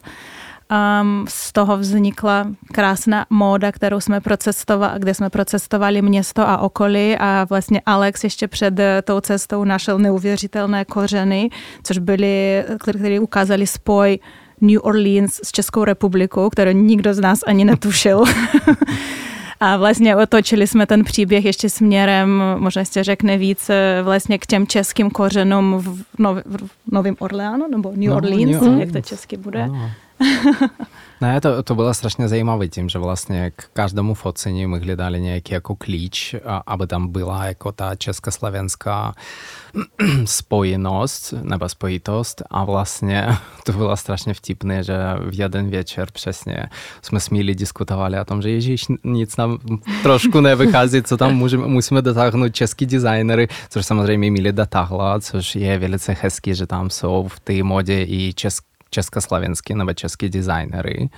Um, 1.01 1.27
z 1.29 1.53
toho 1.53 1.77
vznikla 1.77 2.47
krásná 2.73 3.27
móda, 3.31 3.73
kterou 3.73 4.01
jsme 4.01 4.21
procestovali, 4.21 4.99
kde 4.99 5.15
jsme 5.15 5.31
procestovali 5.31 6.03
město 6.03 6.49
a 6.49 6.59
okolí 6.59 7.17
a 7.17 7.47
vlastně 7.51 7.81
Alex 7.87 8.25
ještě 8.25 8.49
před 8.49 8.75
tou 9.05 9.21
cestou 9.21 9.65
našel 9.65 9.99
neuvěřitelné 9.99 10.85
kořeny, 10.85 11.51
což 11.83 11.99
byly, 11.99 12.65
které 12.99 13.21
ukázali 13.21 13.67
spoj 13.67 14.19
New 14.61 14.81
Orleans 14.83 15.41
s 15.45 15.53
Českou 15.53 15.85
republikou, 15.85 16.51
kterou 16.51 16.71
nikdo 16.71 17.15
z 17.15 17.21
nás 17.21 17.41
ani 17.47 17.65
netušil. 17.65 18.25
A 19.61 19.77
vlastně 19.77 20.17
otočili 20.17 20.67
jsme 20.67 20.87
ten 20.87 21.05
příběh 21.05 21.45
ještě 21.45 21.71
směrem, 21.71 22.43
možná 22.57 22.85
jste 22.85 23.05
řekne 23.05 23.39
víc, 23.39 23.71
eh, 23.71 24.03
vlastně 24.03 24.39
k 24.39 24.47
těm 24.47 24.67
českým 24.67 25.11
kořenům 25.11 25.75
v, 25.79 26.05
Nov, 26.19 26.39
v 26.47 26.93
Novém 26.93 27.17
Orleánu, 27.19 27.69
nebo 27.71 27.93
New 27.97 28.11
no, 28.11 28.17
Orleans, 28.17 28.45
New 28.45 28.63
Orleans, 28.63 28.81
jak 28.81 28.93
to 28.93 29.01
česky 29.01 29.37
bude. 29.37 29.67
No. 29.67 29.91
Ne, 31.21 31.41
to, 31.41 31.63
to 31.63 31.75
bylo 31.75 31.95
strašně 31.95 32.29
zajímavé 32.29 32.69
tím, 32.69 32.89
že 32.89 32.99
vlastně 32.99 33.51
k 33.51 33.65
každému 33.73 34.15
focení 34.15 34.67
my 34.67 34.79
hledali 34.79 35.21
nějaký 35.21 35.55
jako 35.55 35.77
klíč, 35.77 36.35
a, 36.45 36.63
aby 36.67 36.87
tam 36.87 37.09
byla 37.09 37.45
jako 37.45 37.73
ta 37.73 37.95
československá 37.95 39.15
spojenost 40.25 41.35
nebo 41.43 41.69
spojitost. 41.69 42.43
A 42.51 42.65
vlastně 42.65 43.29
to 43.65 43.73
bylo 43.73 43.97
strašně 43.97 44.35
vtipné, 44.35 44.83
že 44.83 44.95
v 45.31 45.41
jeden 45.41 45.71
večer 45.71 46.09
přesně 46.13 46.57
jsme 47.03 47.21
s 47.21 47.31
Míli 47.31 47.55
diskutovali 47.55 48.21
o 48.21 48.25
tom, 48.25 48.43
že 48.43 48.51
ježíš, 48.51 48.87
nic 49.05 49.37
nám 49.37 49.59
trošku 50.03 50.41
nevychází, 50.41 51.03
co 51.03 51.17
tam 51.17 51.35
můžeme, 51.35 51.67
musíme 51.67 52.03
dotáhnout 52.03 52.55
český 52.55 52.87
designery, 52.87 53.49
což 53.69 53.87
samozřejmě 53.87 54.31
Míli 54.31 54.53
dotáhla, 54.53 55.21
což 55.21 55.57
je 55.57 55.79
velice 55.79 56.17
hezký, 56.21 56.55
že 56.55 56.67
tam 56.67 56.91
jsou 56.91 57.29
v 57.29 57.41
té 57.41 57.63
modě 57.63 58.05
i 58.09 58.33
české 58.35 58.76
československý 58.97 59.75
nebo 59.75 59.93
český 59.93 60.29
designery. 60.29 61.09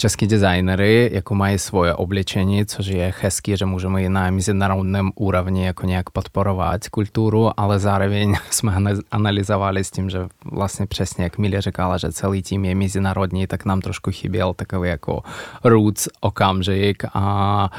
Český 0.00 0.26
designery 0.26 1.10
jako 1.12 1.34
mají 1.34 1.58
svoje 1.58 1.94
oblečení, 1.94 2.66
což 2.66 2.86
je 2.86 3.14
hezký, 3.20 3.56
že 3.56 3.64
můžeme 3.64 4.02
i 4.02 4.08
na 4.08 4.30
mezinárodním 4.30 5.12
úrovni 5.14 5.66
jako 5.66 5.86
nějak 5.86 6.10
podporovat 6.10 6.88
kulturu, 6.88 7.50
ale 7.56 7.78
zároveň 7.78 8.34
jsme 8.50 8.72
analyzovali 9.10 9.84
s 9.84 9.90
tím, 9.90 10.10
že 10.10 10.18
vlastně 10.44 10.86
přesně, 10.86 11.24
jak 11.24 11.38
Milia 11.38 11.60
říkala, 11.60 11.98
že 11.98 12.12
celý 12.12 12.42
tým 12.42 12.64
je 12.64 12.74
mezinárodní, 12.74 13.46
tak 13.46 13.64
nám 13.64 13.80
trošku 13.80 14.10
chyběl 14.10 14.54
takový 14.54 14.88
jako 14.88 15.22
roots 15.64 16.08
okamžik 16.20 17.04
a 17.14 17.70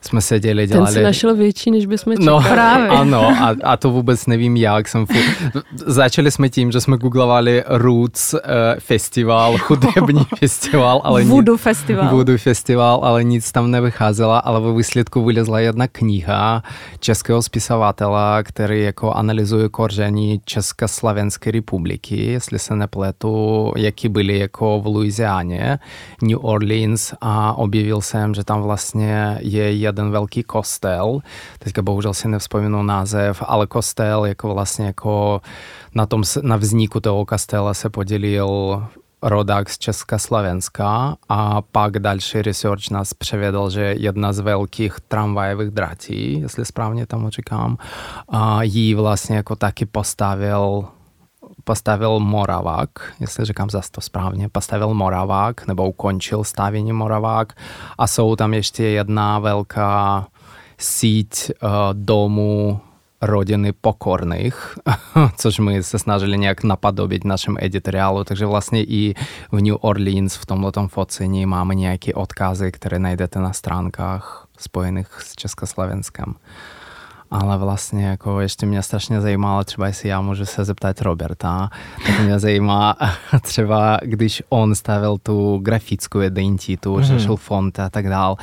jsme 0.00 0.20
seděli, 0.20 0.66
dělali... 0.66 0.86
Ten 0.86 0.94
si 0.94 1.02
našel 1.02 1.36
větší, 1.36 1.70
než 1.70 1.86
bychom 1.86 2.12
čekali. 2.12 2.26
No, 2.26 2.40
Právě. 2.40 2.88
ano, 2.88 3.28
a, 3.28 3.56
a 3.64 3.76
to 3.76 3.90
vůbec 3.90 4.26
nevím 4.26 4.56
jak. 4.56 4.88
Jsem 4.88 5.06
fu... 5.06 5.18
Začali 5.74 6.30
jsme 6.30 6.48
tím, 6.48 6.72
že 6.72 6.80
jsme 6.80 6.96
googlovali 6.96 7.64
Roots 7.66 8.34
uh, 8.34 8.40
festival, 8.78 9.56
hudební 9.66 10.26
festival, 10.38 11.00
ale 11.04 11.24
Voodoo 11.24 11.51
nic, 11.52 11.62
festival. 11.62 12.08
Voodoo 12.10 12.38
festival, 12.38 13.00
ale 13.02 13.24
nic 13.24 13.52
tam 13.52 13.70
nevycházelo, 13.70 14.46
ale 14.46 14.60
ve 14.60 14.72
výsledku 14.72 15.24
vylezla 15.24 15.60
jedna 15.60 15.88
kniha 15.88 16.62
českého 17.00 17.42
spisovatela, 17.42 18.42
který 18.42 18.82
jako 18.82 19.12
analyzuje 19.12 19.68
koření 19.68 20.40
Československé 20.44 21.50
republiky, 21.50 22.32
jestli 22.32 22.58
se 22.58 22.76
nepletu, 22.76 23.72
jaký 23.76 24.08
byly 24.08 24.38
jako 24.38 24.80
v 24.80 24.86
Louisianě, 24.86 25.78
New 26.22 26.38
Orleans 26.44 27.14
a 27.20 27.52
objevil 27.52 28.00
jsem, 28.00 28.34
že 28.34 28.44
tam 28.44 28.62
vlastně 28.62 29.38
je 29.40 29.72
jeden 29.72 30.10
velký 30.10 30.42
kostel, 30.42 31.18
teďka 31.58 31.82
bohužel 31.82 32.14
si 32.14 32.28
nevzpomínám 32.28 32.86
název, 32.86 33.42
ale 33.46 33.66
kostel 33.66 34.24
jako 34.24 34.54
vlastně 34.54 34.86
jako 34.86 35.40
na, 35.94 36.06
tom, 36.06 36.22
na 36.42 36.56
vzniku 36.56 37.00
toho 37.00 37.24
kostela 37.24 37.74
se 37.74 37.90
podělil 37.90 38.82
rodák 39.22 39.70
z 39.70 39.78
Československa 39.78 41.16
a 41.28 41.62
pak 41.62 41.98
další 41.98 42.42
research 42.42 42.90
nás 42.90 43.14
převedl, 43.14 43.70
že 43.70 43.94
jedna 43.98 44.32
z 44.32 44.38
velkých 44.38 45.00
tramvajových 45.08 45.70
dratí, 45.70 46.40
jestli 46.40 46.64
správně 46.64 47.06
tomu 47.06 47.30
říkám, 47.30 47.78
jí 48.60 48.94
vlastně 48.94 49.36
jako 49.36 49.56
taky 49.56 49.86
postavil 49.86 50.84
postavil 51.64 52.18
Moravák, 52.20 52.90
jestli 53.20 53.44
říkám 53.44 53.70
zase 53.70 53.90
to 53.90 54.00
správně, 54.00 54.48
postavil 54.48 54.94
Moravák 54.94 55.66
nebo 55.66 55.88
ukončil 55.88 56.44
stavění 56.44 56.92
Moravák. 56.92 57.52
A 57.98 58.06
jsou 58.06 58.36
tam 58.36 58.54
ještě 58.54 58.84
jedna 58.84 59.38
velká 59.38 60.26
síť 60.78 61.50
uh, 61.50 61.70
domů 61.92 62.80
rodiny 63.22 63.72
pokorných, 63.72 64.74
což 65.36 65.58
my 65.58 65.82
se 65.82 65.98
snažili 65.98 66.38
nějak 66.38 66.64
napodobit 66.64 67.24
našem 67.24 67.56
editoriálu, 67.60 68.24
takže 68.24 68.46
vlastně 68.46 68.84
i 68.84 69.14
v 69.52 69.62
New 69.62 69.76
Orleans 69.80 70.36
v 70.36 70.46
tomto 70.46 70.88
focení 70.88 71.46
máme 71.46 71.74
nějaké 71.74 72.14
odkazy, 72.14 72.72
které 72.72 72.98
najdete 72.98 73.38
na 73.38 73.52
stránkách 73.52 74.46
spojených 74.58 75.08
s 75.20 75.34
Československem. 75.36 76.34
Ale 77.30 77.58
vlastně 77.58 78.06
jako 78.06 78.40
ještě 78.40 78.66
mě 78.66 78.82
strašně 78.82 79.20
zajímalo, 79.20 79.64
třeba 79.64 79.86
jestli 79.86 80.08
já 80.08 80.20
můžu 80.20 80.46
se 80.46 80.64
zeptat 80.64 81.00
Roberta, 81.00 81.70
tak 82.06 82.20
mě 82.20 82.38
zajímá 82.38 82.96
třeba, 83.42 83.98
když 84.02 84.42
on 84.48 84.74
stavil 84.74 85.18
tu 85.18 85.58
grafickou 85.58 86.20
identitu, 86.20 86.96
mm-hmm. 86.96 87.02
řešil 87.02 87.36
font 87.36 87.78
a 87.78 87.90
tak 87.90 88.08
dál, 88.08 88.36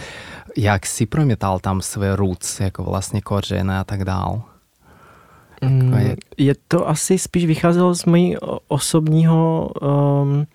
jak 0.57 0.85
si 0.85 1.05
promítal 1.05 1.59
tam 1.59 1.81
své 1.81 2.15
roots, 2.15 2.59
jako 2.59 2.83
vlastně 2.83 3.21
kořeny 3.21 3.73
a 3.77 3.83
tak 3.83 4.05
dál. 4.05 4.41
Mm, 5.61 5.93
je 6.37 6.55
to 6.67 6.87
asi 6.87 7.17
spíš 7.17 7.45
vycházelo 7.45 7.95
z 7.95 8.05
mojí 8.05 8.37
osobního 8.67 9.71
um, 9.81 10.45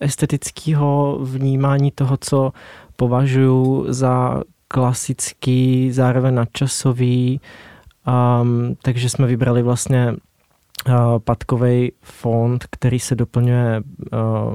estetického 0.00 1.18
vnímání 1.22 1.90
toho, 1.90 2.16
co 2.16 2.52
považuji 2.96 3.84
za 3.88 4.42
klasický, 4.68 5.92
zároveň 5.92 6.34
nadčasový, 6.34 7.40
um, 8.42 8.76
takže 8.82 9.08
jsme 9.08 9.26
vybrali 9.26 9.62
vlastně 9.62 10.14
uh, 10.88 10.94
patkový 11.18 11.92
fond, 12.02 12.64
který 12.70 12.98
se 13.00 13.14
doplňuje 13.14 13.82
uh, 14.12 14.54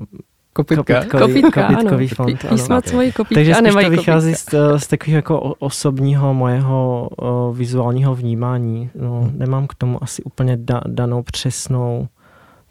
Kopitka. 0.57 0.99
Kopitkový, 0.99 1.41
kopítka, 1.41 1.67
kopitkový 1.67 2.05
ano. 2.05 2.15
fond. 2.15 2.49
Písma 2.49 2.81
svoji 2.81 3.11
kopítky 3.11 3.35
Takže 3.35 3.55
a 3.55 3.61
nemají 3.61 3.85
to 3.85 3.91
vychází 3.91 4.35
z, 4.35 4.45
z 4.77 4.87
takového 4.87 5.15
jako 5.15 5.39
osobního 5.39 6.33
mojeho 6.33 7.09
uh, 7.21 7.57
vizuálního 7.57 8.15
vnímání. 8.15 8.89
No, 8.95 9.21
hmm. 9.21 9.39
Nemám 9.39 9.67
k 9.67 9.73
tomu 9.73 10.03
asi 10.03 10.23
úplně 10.23 10.57
da, 10.57 10.81
danou 10.87 11.23
přesnou 11.23 12.07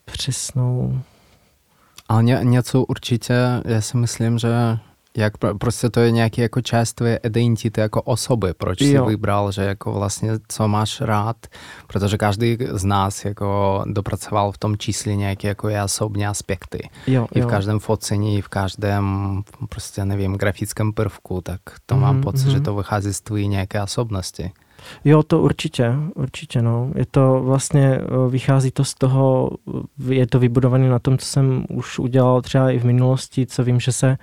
přesnou 0.04 1.00
ale 2.08 2.24
ně, 2.24 2.40
něco 2.42 2.84
určitě, 2.84 3.34
já 3.64 3.80
si 3.80 3.96
myslím, 3.96 4.38
že 4.38 4.48
jak 5.16 5.32
prostě 5.58 5.90
to 5.90 6.00
je 6.00 6.10
nějaký 6.10 6.40
jako 6.40 6.60
část 6.60 6.92
tvé 6.92 7.16
identity 7.16 7.80
jako 7.80 8.02
osoby, 8.02 8.54
proč 8.54 8.80
jo. 8.80 9.04
jsi 9.04 9.10
vybral, 9.10 9.52
že 9.52 9.62
jako 9.62 9.92
vlastně 9.92 10.32
co 10.48 10.68
máš 10.68 11.00
rád, 11.00 11.36
protože 11.86 12.18
každý 12.18 12.58
z 12.70 12.84
nás 12.84 13.24
jako 13.24 13.82
dopracoval 13.86 14.52
v 14.52 14.58
tom 14.58 14.76
čísle 14.76 15.14
nějaké 15.14 15.48
jako 15.48 15.68
osobní 15.84 16.26
aspekty. 16.26 16.88
Jo, 17.06 17.26
I 17.34 17.40
v 17.40 17.46
každém 17.46 17.78
focení, 17.78 18.42
v 18.42 18.48
každém 18.48 19.42
prostě 19.68 20.04
nevím, 20.04 20.32
grafickém 20.32 20.92
prvku, 20.92 21.40
tak 21.40 21.60
to 21.86 21.94
mm, 21.94 22.00
mám 22.00 22.20
pocit, 22.20 22.44
mm. 22.44 22.50
že 22.50 22.56
mhm. 22.56 22.64
to 22.64 22.76
vychází 22.76 23.14
z 23.14 23.20
tvojí 23.20 23.48
nějaké 23.48 23.82
osobnosti. 23.82 24.52
Jo, 25.04 25.22
to 25.22 25.40
určitě, 25.40 25.94
určitě, 26.14 26.62
no. 26.62 26.90
Je 26.94 27.06
to 27.06 27.42
vlastně, 27.42 27.86
eh, 27.86 28.30
vychází 28.30 28.70
to 28.70 28.84
z 28.84 28.94
toho, 28.94 29.50
je 30.08 30.26
to 30.26 30.38
vybudované 30.38 30.88
na 30.88 30.98
tom, 30.98 31.18
co 31.18 31.26
jsem 31.26 31.64
už 31.68 31.98
udělal 31.98 32.42
třeba 32.42 32.70
i 32.70 32.78
v 32.78 32.84
minulosti, 32.84 33.46
co 33.46 33.64
vím, 33.64 33.80
že 33.80 33.92
se 33.92 34.18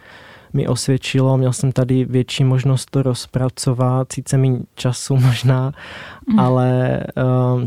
mi 0.54 0.68
osvědčilo, 0.68 1.38
měl 1.38 1.54
jsem 1.54 1.72
tady 1.72 2.06
větší 2.06 2.44
možnost 2.44 2.90
to 2.90 3.04
rozpracovat, 3.04 4.12
sice 4.12 4.38
mi 4.38 4.60
času 4.76 5.16
možná, 5.28 5.74
mm. 6.28 6.40
ale 6.40 7.00
uh, 7.56 7.64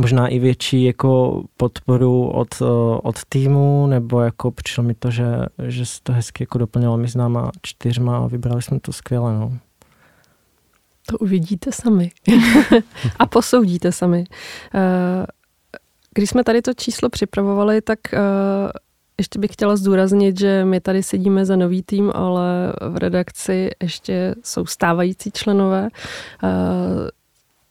možná 0.00 0.28
i 0.28 0.38
větší 0.38 0.84
jako 0.84 1.42
podporu 1.56 2.28
od, 2.28 2.60
uh, 2.60 2.68
od 3.02 3.16
týmu, 3.28 3.86
nebo 3.86 4.20
jako 4.20 4.50
přišlo 4.50 4.82
mi 4.82 4.94
to, 4.94 5.10
že, 5.10 5.26
že 5.66 5.86
se 5.86 5.98
to 6.02 6.12
hezky 6.12 6.42
jako 6.42 6.58
doplnilo 6.58 6.96
mi 6.96 7.08
s 7.08 7.14
náma 7.14 7.50
čtyřma 7.62 8.18
a 8.18 8.26
vybrali 8.26 8.62
jsme 8.62 8.80
to 8.80 8.92
skvěle, 8.92 9.34
no. 9.34 9.58
To 11.06 11.18
uvidíte 11.18 11.72
sami 11.72 12.10
a 13.18 13.26
posoudíte 13.26 13.92
sami. 13.92 14.24
Eh, 14.74 15.26
když 16.14 16.30
jsme 16.30 16.44
tady 16.44 16.62
to 16.62 16.74
číslo 16.74 17.08
připravovali, 17.08 17.80
tak 17.80 17.98
ještě 19.20 19.38
bych 19.38 19.52
chtěla 19.52 19.76
zdůraznit, 19.76 20.40
že 20.40 20.64
my 20.64 20.80
tady 20.80 21.02
sedíme 21.02 21.46
za 21.46 21.56
nový 21.56 21.82
tým, 21.82 22.12
ale 22.14 22.72
v 22.88 22.96
redakci 22.96 23.70
ještě 23.82 24.34
jsou 24.44 24.66
stávající 24.66 25.30
členové, 25.30 25.88
eh, 26.44 26.48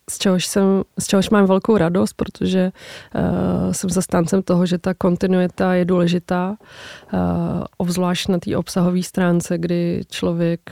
z 0.10 0.18
čehož, 0.18 0.46
jsem, 0.46 0.84
z 1.00 1.08
čehož 1.08 1.30
mám 1.30 1.46
velkou 1.46 1.78
radost, 1.78 2.14
protože 2.14 2.72
uh, 3.16 3.72
jsem 3.72 3.90
zastáncem 3.90 4.42
toho, 4.42 4.66
že 4.66 4.78
ta 4.78 4.94
kontinuita 4.94 5.74
je 5.74 5.86
důležitá, 5.86 6.58
uh, 7.14 7.20
obzvlášť 7.78 8.28
na 8.30 8.40
té 8.40 8.58
obsahové 8.58 9.04
stránce, 9.04 9.58
kdy 9.58 10.02
člověk 10.10 10.70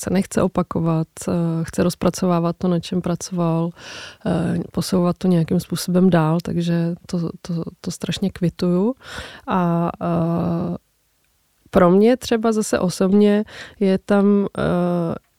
se 0.00 0.10
nechce 0.10 0.42
opakovat, 0.42 1.08
eh, 1.28 1.32
chce 1.62 1.82
rozpracovávat 1.82 2.56
to, 2.58 2.68
na 2.68 2.80
čem 2.80 3.00
pracoval, 3.00 3.70
eh, 4.26 4.58
posouvat 4.72 5.18
to 5.18 5.28
nějakým 5.28 5.60
způsobem 5.60 6.10
dál, 6.10 6.38
takže 6.42 6.94
to, 7.06 7.30
to, 7.42 7.64
to 7.80 7.90
strašně 7.90 8.30
kvituju. 8.30 8.94
A 9.46 9.90
eh, 10.02 10.76
pro 11.70 11.90
mě 11.90 12.16
třeba 12.16 12.52
zase 12.52 12.78
osobně 12.78 13.44
je 13.80 13.98
tam 13.98 14.46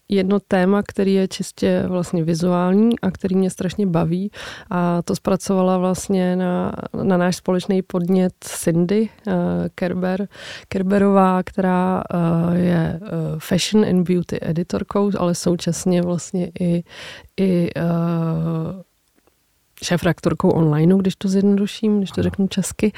jedno 0.09 0.39
téma, 0.39 0.83
který 0.83 1.13
je 1.13 1.27
čistě 1.27 1.83
vlastně 1.87 2.23
vizuální 2.23 2.99
a 2.99 3.11
který 3.11 3.35
mě 3.35 3.49
strašně 3.49 3.87
baví. 3.87 4.31
A 4.69 5.01
to 5.01 5.15
zpracovala 5.15 5.77
vlastně 5.77 6.35
na, 6.35 6.71
na 7.03 7.17
náš 7.17 7.35
společný 7.35 7.81
podnět 7.81 8.33
Cindy 8.39 9.09
uh, 9.27 9.33
Kerber, 9.75 10.27
Kerberová, 10.67 11.43
která 11.43 12.03
uh, 12.13 12.53
je 12.55 12.99
uh, 13.01 13.07
fashion 13.39 13.85
and 13.85 14.03
beauty 14.03 14.39
editorkou, 14.41 15.11
ale 15.17 15.35
současně 15.35 16.01
vlastně 16.01 16.51
i, 16.59 16.83
i 17.37 17.69
uh, 17.75 18.81
šéf-rektorkou 19.83 20.49
online, 20.49 20.95
když 20.97 21.15
to 21.15 21.27
zjednoduším, 21.27 21.97
když 21.97 22.11
to 22.11 22.23
řeknu 22.23 22.47
česky, 22.47 22.91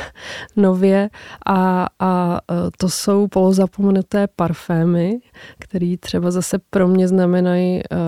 nově. 0.56 1.10
A, 1.46 1.86
a 1.98 2.40
e, 2.50 2.54
to 2.78 2.88
jsou 2.88 3.28
polozapomenuté 3.28 4.28
parfémy, 4.36 5.18
které 5.58 5.94
třeba 6.00 6.30
zase 6.30 6.58
pro 6.70 6.88
mě 6.88 7.08
znamenají 7.08 7.82
uh, 7.92 7.98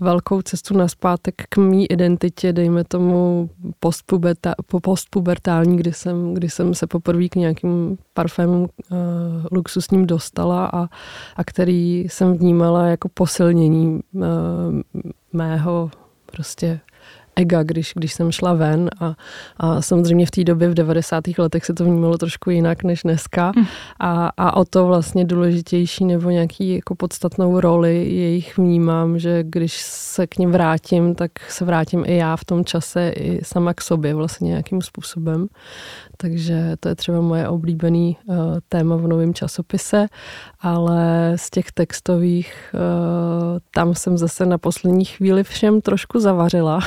velkou 0.00 0.42
cestu 0.42 0.76
na 0.76 0.88
zpátek 0.88 1.34
k 1.48 1.56
mý 1.56 1.86
identitě, 1.86 2.52
dejme 2.52 2.84
tomu 2.84 3.50
postpuberta, 3.80 4.54
po 4.66 4.80
postpubertální, 4.80 5.76
kdy 5.76 5.92
jsem, 5.92 6.34
kdy 6.34 6.50
jsem 6.50 6.74
se 6.74 6.86
poprvé 6.86 7.28
k 7.28 7.36
nějakým 7.36 7.98
parfémům 8.14 8.62
uh, 8.62 8.98
luxusním 9.52 10.06
dostala 10.06 10.66
a, 10.66 10.88
a 11.36 11.44
který 11.46 12.00
jsem 12.00 12.34
vnímala 12.34 12.86
jako 12.86 13.08
posilnění 13.14 14.00
uh, 14.12 14.22
mého 15.32 15.90
prostě 16.26 16.80
ega, 17.36 17.62
když, 17.62 17.92
když 17.96 18.12
jsem 18.12 18.32
šla 18.32 18.52
ven 18.52 18.90
a, 19.00 19.14
a 19.56 19.82
samozřejmě 19.82 20.26
v 20.26 20.30
té 20.30 20.44
době 20.44 20.68
v 20.68 20.74
90. 20.74 21.24
letech 21.38 21.64
se 21.64 21.74
to 21.74 21.84
vnímalo 21.84 22.18
trošku 22.18 22.50
jinak 22.50 22.84
než 22.84 23.02
dneska 23.02 23.52
mm. 23.56 23.64
a, 24.00 24.30
a 24.36 24.56
o 24.56 24.64
to 24.64 24.86
vlastně 24.86 25.24
důležitější 25.24 26.04
nebo 26.04 26.30
nějaký 26.30 26.74
jako 26.74 26.94
podstatnou 26.94 27.60
roli 27.60 27.94
jejich 27.94 28.58
vnímám, 28.58 29.18
že 29.18 29.42
když 29.42 29.80
se 29.82 30.26
k 30.26 30.38
ním 30.38 30.52
vrátím, 30.52 31.14
tak 31.14 31.30
se 31.48 31.64
vrátím 31.64 32.04
i 32.06 32.16
já 32.16 32.36
v 32.36 32.44
tom 32.44 32.64
čase 32.64 33.08
i 33.08 33.44
sama 33.44 33.74
k 33.74 33.80
sobě 33.80 34.14
vlastně 34.14 34.48
nějakým 34.48 34.82
způsobem. 34.82 35.46
Takže 36.16 36.76
to 36.80 36.88
je 36.88 36.94
třeba 36.94 37.20
moje 37.20 37.48
oblíbený 37.48 38.16
uh, 38.24 38.36
téma 38.68 38.96
v 38.96 39.08
novém 39.08 39.34
časopise, 39.34 40.06
ale 40.60 41.32
z 41.36 41.50
těch 41.50 41.72
textových 41.72 42.74
uh, 42.74 42.80
tam 43.70 43.94
jsem 43.94 44.18
zase 44.18 44.46
na 44.46 44.58
poslední 44.58 45.04
chvíli 45.04 45.44
všem 45.44 45.80
trošku 45.80 46.20
zavařila. 46.20 46.80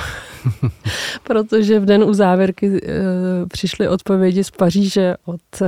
protože 1.23 1.79
v 1.79 1.85
den 1.85 2.03
u 2.03 2.13
závěrky 2.13 2.69
uh, 2.69 2.77
přišly 3.47 3.87
odpovědi 3.87 4.43
z 4.43 4.51
Paříže 4.51 5.15
od 5.25 5.41
uh, 5.61 5.67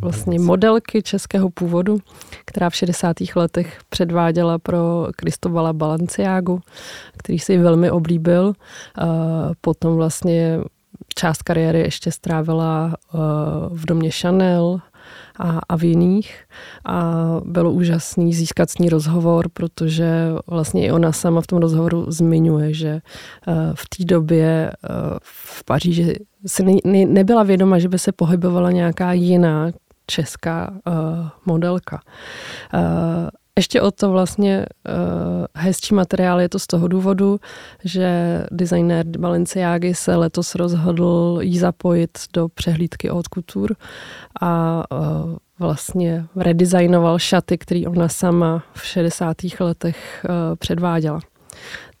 vlastně 0.00 0.38
modelky 0.38 1.02
českého 1.02 1.50
původu, 1.50 1.98
která 2.44 2.70
v 2.70 2.76
60. 2.76 3.16
letech 3.36 3.78
předváděla 3.88 4.58
pro 4.58 5.06
Kristobala 5.16 5.72
Balenciágu, 5.72 6.60
který 7.16 7.38
si 7.38 7.58
velmi 7.58 7.90
oblíbil. 7.90 8.52
Potom 9.60 9.96
vlastně 9.96 10.60
část 11.20 11.42
kariéry 11.42 11.80
ještě 11.80 12.12
strávila 12.12 12.94
uh, 13.14 13.20
v 13.78 13.86
domě 13.86 14.10
Chanel, 14.10 14.80
a, 15.38 15.60
a 15.68 15.76
v 15.76 15.84
jiných. 15.84 16.44
A 16.84 17.14
bylo 17.44 17.72
úžasný 17.72 18.34
získat 18.34 18.70
s 18.70 18.78
ní 18.78 18.88
rozhovor, 18.88 19.48
protože 19.48 20.32
vlastně 20.46 20.86
i 20.86 20.90
ona 20.90 21.12
sama 21.12 21.40
v 21.40 21.46
tom 21.46 21.58
rozhovoru 21.58 22.06
zmiňuje, 22.08 22.74
že 22.74 22.88
eh, 22.88 23.54
v 23.74 23.88
té 23.88 24.04
době 24.04 24.70
eh, 24.70 24.88
v 25.22 25.64
Paříži 25.64 26.14
si 26.46 26.62
ne, 26.62 26.72
ne, 26.84 27.06
nebyla 27.06 27.42
vědoma, 27.42 27.78
že 27.78 27.88
by 27.88 27.98
se 27.98 28.12
pohybovala 28.12 28.70
nějaká 28.70 29.12
jiná 29.12 29.70
česká 30.06 30.70
uh, 30.86 30.94
modelka. 31.46 32.02
Uh, 32.74 32.80
ještě 33.60 33.80
o 33.80 33.90
to 33.90 34.10
vlastně 34.10 34.66
uh, 34.88 35.46
hezčí 35.54 35.94
materiál 35.94 36.40
je 36.40 36.48
to 36.48 36.58
z 36.58 36.66
toho 36.66 36.88
důvodu, 36.88 37.40
že 37.84 38.08
designér 38.50 39.06
Balenciágy 39.06 39.94
se 39.94 40.16
letos 40.16 40.54
rozhodl 40.54 41.38
jí 41.42 41.58
zapojit 41.58 42.18
do 42.32 42.48
přehlídky 42.48 43.10
od 43.10 43.26
couture 43.34 43.74
a 44.40 44.84
uh, 44.90 45.36
vlastně 45.58 46.26
redesignoval 46.36 47.18
šaty, 47.18 47.58
které 47.58 47.80
ona 47.86 48.08
sama 48.08 48.62
v 48.74 48.86
60. 48.86 49.36
letech 49.60 50.26
uh, 50.28 50.56
předváděla. 50.56 51.20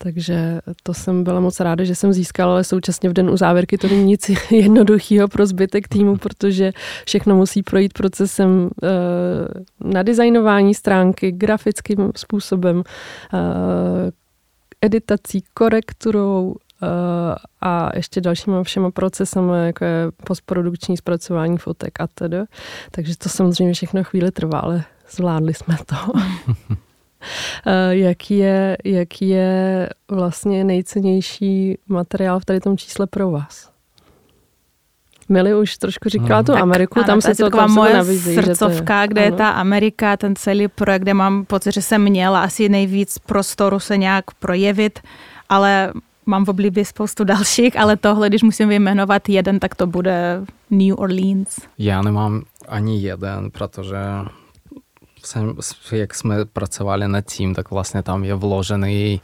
Takže 0.02 0.60
to 0.82 0.94
jsem 0.94 1.24
byla 1.24 1.40
moc 1.40 1.60
ráda, 1.60 1.84
že 1.84 1.94
jsem 1.94 2.12
získala, 2.12 2.52
ale 2.52 2.64
současně 2.64 3.08
v 3.08 3.12
den 3.12 3.30
u 3.30 3.36
závěrky 3.36 3.78
to 3.78 3.88
není 3.88 4.04
nic 4.04 4.30
jednoduchého 4.50 5.28
pro 5.28 5.46
zbytek 5.46 5.88
týmu, 5.88 6.16
protože 6.16 6.72
všechno 7.06 7.36
musí 7.36 7.62
projít 7.62 7.92
procesem 7.92 8.70
uh, 8.82 9.92
nadizajnování 9.92 10.74
stránky 10.74 11.32
grafickým 11.32 12.12
způsobem, 12.16 12.76
uh, 12.76 12.82
editací, 14.80 15.44
korekturou, 15.54 16.46
uh, 16.46 16.88
a 17.60 17.90
ještě 17.96 18.20
dalšíma 18.20 18.62
všema 18.62 18.90
procesama, 18.90 19.56
jako 19.56 19.84
je 19.84 20.06
postprodukční 20.24 20.96
zpracování 20.96 21.58
fotek 21.58 22.00
a 22.00 22.06
tedy. 22.06 22.38
Takže 22.90 23.16
to 23.16 23.28
samozřejmě 23.28 23.74
všechno 23.74 24.04
chvíli 24.04 24.30
trvá, 24.30 24.58
ale 24.58 24.84
zvládli 25.10 25.54
jsme 25.54 25.76
to. 25.86 25.96
Eh, 27.66 27.96
jaký 27.96 28.38
je, 28.38 28.76
jaký 28.84 29.28
je 29.28 29.88
vlastně 30.08 30.64
nejcennější 30.64 31.78
materiál 31.88 32.40
v 32.40 32.44
tady 32.44 32.60
tom 32.60 32.76
čísle 32.76 33.06
pro 33.06 33.30
vás? 33.30 33.70
Mili 35.28 35.54
už 35.54 35.76
trošku 35.76 36.08
říkala 36.08 36.36
hmm. 36.36 36.44
tu 36.44 36.52
tak 36.52 36.62
Ameriku, 36.62 36.98
ano, 36.98 37.06
tam 37.06 37.20
se 37.20 37.34
to 37.34 37.44
taková 37.44 37.66
moje 37.66 37.94
nabízí, 37.94 38.34
srdcovka, 38.34 39.02
je, 39.02 39.08
kde 39.08 39.20
ano. 39.26 39.34
je 39.34 39.38
ta 39.38 39.50
Amerika, 39.50 40.16
ten 40.16 40.36
celý 40.36 40.68
projekt, 40.68 41.02
kde 41.02 41.14
mám 41.14 41.44
pocit, 41.44 41.74
že 41.74 41.82
jsem 41.82 42.02
měla 42.02 42.42
asi 42.42 42.68
nejvíc 42.68 43.18
prostoru 43.18 43.80
se 43.80 43.96
nějak 43.96 44.24
projevit, 44.38 44.98
ale 45.48 45.92
mám 46.26 46.44
v 46.44 46.50
oblibě 46.50 46.84
spoustu 46.84 47.24
dalších, 47.34 47.78
ale 47.78 47.96
tohle, 47.96 48.28
když 48.28 48.42
musím 48.42 48.68
vyjmenovat 48.68 49.28
jeden, 49.28 49.58
tak 49.58 49.74
to 49.74 49.86
bude 49.86 50.42
New 50.70 50.94
Orleans. 50.98 51.58
Já 51.78 52.02
nemám 52.02 52.42
ani 52.68 53.00
jeden, 53.00 53.50
protože 53.50 53.96
jak 55.92 56.14
jsme 56.14 56.44
pracovali 56.44 57.08
nad 57.08 57.20
tím, 57.20 57.54
tak 57.54 57.70
vlastně 57.70 58.02
tam 58.02 58.24
je 58.24 58.34
vložený, 58.34 59.20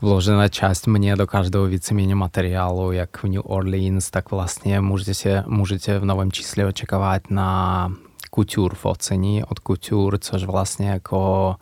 vložená 0.00 0.48
část 0.48 0.86
mě 0.86 1.16
do 1.16 1.26
každého 1.26 1.64
víceméně 1.66 2.14
materiálu, 2.14 2.92
jak 2.92 3.22
v 3.22 3.28
New 3.28 3.42
Orleans, 3.44 4.10
tak 4.10 4.30
vlastně 4.30 4.80
můžete, 4.80 5.44
můžete 5.46 5.98
v 5.98 6.04
novém 6.04 6.32
čísle 6.32 6.66
očekávat 6.66 7.30
na 7.30 7.88
couture 8.34 8.74
focení 8.74 9.44
od 9.44 9.60
couture, 9.66 10.18
což 10.18 10.44
vlastně 10.44 10.88
jako 10.88 11.54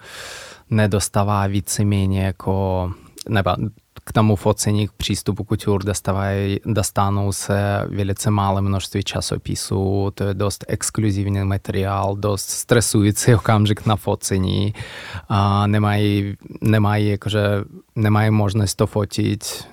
nedostává 0.70 1.46
víceméně 1.46 2.24
jako 2.24 2.90
nebo 3.28 3.50
k 4.04 4.12
tomu 4.12 4.36
focení, 4.36 4.88
k 4.88 4.92
přístupu 4.92 5.44
couture 5.44 5.84
dostávají, 5.84 6.60
dostanou 6.66 7.32
se 7.32 7.84
velice 7.88 8.30
malé 8.30 8.62
množství 8.62 9.02
časopisů, 9.02 10.10
to 10.14 10.24
je 10.24 10.34
dost 10.34 10.64
exkluzivní 10.68 11.44
materiál, 11.44 12.16
dost 12.16 12.48
stresující 12.48 13.34
okamžik 13.40 13.86
na 13.86 13.96
focení. 13.96 14.74
A 15.28 15.66
nemají, 15.66 16.36
nemají, 16.60 17.08
jakože, 17.08 17.40
nemají 17.96 18.30
možnost 18.30 18.74
to 18.74 18.86
fotit 18.86 19.64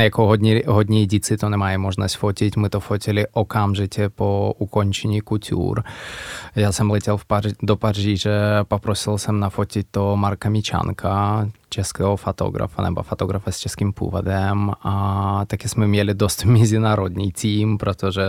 jako 0.00 0.26
hodně, 0.26 0.62
hodně 0.66 1.00
jedíci 1.00 1.36
to 1.36 1.48
nemají 1.48 1.78
možnost 1.78 2.14
fotit, 2.14 2.56
my 2.56 2.68
to 2.68 2.80
fotili 2.80 3.26
okamžitě 3.32 4.08
po 4.08 4.54
ukončení 4.58 5.20
couture. 5.28 5.82
Já 6.56 6.72
jsem 6.72 6.90
letěl 6.90 7.18
Paři, 7.26 7.52
do 7.62 7.76
Paříže, 7.76 8.30
poprosil 8.68 9.18
jsem 9.18 9.40
nafotit 9.40 9.86
to 9.90 10.16
Marka 10.16 10.48
Mičanka, 10.48 11.46
českého 11.68 12.16
fotografa 12.16 12.82
nebo 12.82 13.02
fotografa 13.02 13.50
s 13.50 13.58
českým 13.58 13.92
původem. 13.92 14.72
A 14.82 15.44
taky 15.46 15.68
jsme 15.68 15.86
měli 15.86 16.14
dost 16.14 16.44
mezinárodní 16.58 17.32
tým, 17.32 17.78
protože 17.78 18.22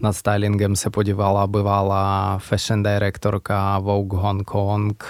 nad 0.00 0.12
stylingem 0.12 0.76
se 0.76 0.90
podívala 0.90 1.46
bývalá 1.46 2.38
fashion 2.38 2.82
directorka 2.82 3.78
Vogue 3.78 4.20
Hong 4.20 4.44
Kong, 4.44 5.04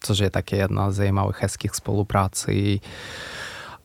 což 0.00 0.18
je 0.18 0.30
taky 0.30 0.56
jedna 0.56 0.90
z 0.90 0.94
zajímavých 0.94 1.42
hezkých 1.42 1.74
spoluprácí 1.74 2.80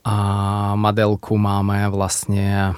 a 0.03 0.75
modelku 0.75 1.37
máme 1.37 1.89
vlastně, 1.89 2.73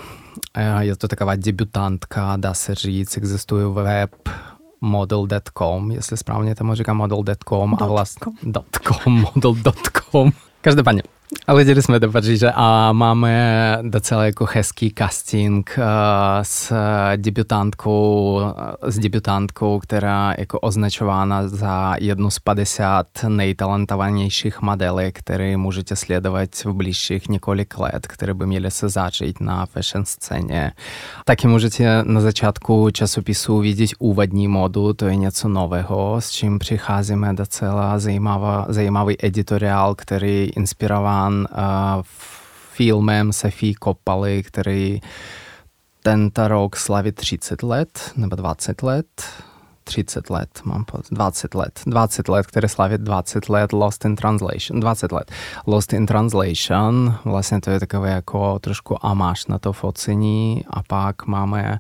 eh, 0.57 0.86
je 0.86 0.95
to 0.95 1.07
taková 1.07 1.36
debutantka, 1.36 2.38
dá 2.38 2.53
se 2.53 2.75
říct, 2.75 3.17
existuje 3.17 3.67
web 3.67 4.29
model.com, 4.81 5.91
jestli 5.91 6.17
správně 6.17 6.55
tomu 6.55 6.75
říkám 6.75 6.97
model.com 6.97 7.75
a 7.79 7.86
vlastně 7.86 8.33
.com, 8.88 9.13
model.com. 9.36 10.31
Každopádně, 10.62 11.03
Letěli 11.48 11.82
jsme 11.82 12.00
do 12.00 12.12
Paříže 12.12 12.52
a 12.56 12.91
máme 12.91 13.78
docela 13.82 14.26
jako 14.26 14.48
hezký 14.54 14.93
casting 14.98 15.76
uh, 15.78 15.84
s 16.41 16.74
debutantkou, 17.15 18.41
s 18.82 19.00
debutantkou, 19.00 19.80
která 19.80 20.34
jako 20.38 20.60
označována 20.60 21.48
za 21.48 21.96
jednu 22.00 22.30
z 22.30 22.39
50 22.39 23.08
nejtalentovanějších 23.28 24.62
modelek, 24.62 25.19
které 25.19 25.58
můžete 25.58 25.96
sledovat 25.96 26.50
v 26.65 26.74
blížších 26.74 27.30
několik 27.30 27.78
let, 27.78 28.08
které 28.08 28.34
by 28.34 28.46
měly 28.46 28.72
se 28.72 28.89
začít 28.89 29.41
na 29.41 29.65
fashion 29.65 30.06
scéně. 30.06 30.72
Taky 31.26 31.48
můžete 31.48 32.04
na 32.04 32.22
začátku 32.22 32.89
časopisu 32.89 33.58
vidět 33.58 33.89
úvodní 34.00 34.48
modu, 34.48 34.93
to 34.93 35.06
je 35.06 35.15
něco 35.15 35.48
nového, 35.48 36.15
s 36.19 36.32
čím 36.32 36.60
přicházíme 36.60 37.34
docela 37.34 38.00
zajímavá, 38.00 38.65
zajímavý 38.69 39.26
editoriál, 39.26 39.96
který 39.96 40.50
inspirován 40.56 41.22
inspirován 41.23 41.47
uh, 41.97 42.03
filmem 42.73 43.33
Sefí 43.33 43.73
Kopaly, 43.73 44.43
který 44.43 45.01
tento 46.03 46.47
rok 46.47 46.75
slaví 46.75 47.12
30 47.12 47.63
let, 47.63 48.12
nebo 48.15 48.36
20 48.36 48.83
let. 48.83 49.05
30 49.86 50.29
let, 50.29 50.62
mám 50.63 50.86
pod 50.86 51.01
20 51.12 51.55
let, 51.55 51.81
20 51.86 52.27
let, 52.27 52.47
které 52.47 52.69
slaví 52.69 52.97
20 52.97 53.49
let 53.49 53.73
Lost 53.73 54.05
in 54.05 54.15
Translation, 54.15 54.79
20 54.79 55.12
let. 55.12 55.31
Lost 55.67 55.93
in 55.93 56.05
Translation, 56.05 57.17
vlastně 57.25 57.62
to 57.62 57.71
je 57.71 57.79
takové 57.79 58.12
jako 58.12 58.59
trošku 58.59 59.05
amáš 59.05 59.47
na 59.47 59.59
to 59.59 59.73
focení. 59.73 60.65
A 60.69 60.83
pak 60.83 61.25
máme 61.27 61.79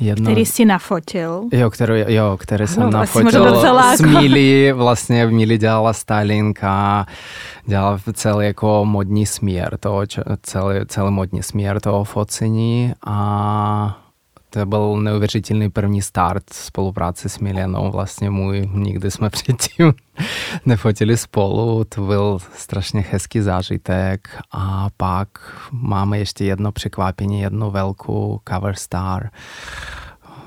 jedno... 0.00 0.30
Který 0.30 0.46
si 0.46 0.64
nafotil. 0.64 1.44
Jo, 1.52 1.70
který, 1.70 2.04
jo, 2.14 2.36
který 2.40 2.66
jsem 2.66 2.82
no, 2.82 2.90
nafotil 2.90 3.64
s 3.96 4.00
Mili, 4.00 4.72
vlastně 4.72 5.26
v 5.26 5.32
Mili 5.32 5.58
dělala 5.58 5.92
styling 5.92 6.64
a 6.64 7.06
dělala 7.66 7.98
celý 8.12 8.46
jako 8.46 8.84
modní 8.84 9.26
směr 9.26 9.76
toho, 9.80 10.02
celý, 10.42 10.74
celý 10.86 11.10
modní 11.10 11.42
směr 11.42 11.80
toho 11.80 12.04
focení 12.04 12.92
a 13.06 14.05
to 14.56 14.66
byl 14.66 14.96
neuvěřitelný 14.96 15.70
první 15.70 16.02
start 16.02 16.52
spolupráce 16.52 17.28
s 17.28 17.38
Milenou, 17.38 17.90
vlastně 17.90 18.30
můj, 18.30 18.70
nikdy 18.72 19.10
jsme 19.10 19.30
předtím 19.30 19.94
nefotili 20.66 21.16
spolu, 21.16 21.84
to 21.84 22.02
byl 22.02 22.38
strašně 22.54 23.04
hezký 23.10 23.40
zážitek. 23.40 24.28
A 24.52 24.88
pak 24.96 25.28
máme 25.72 26.18
ještě 26.18 26.44
jedno 26.44 26.72
překvapení, 26.72 27.40
jednu 27.40 27.70
velkou 27.70 28.40
cover 28.48 28.74
star 28.74 29.30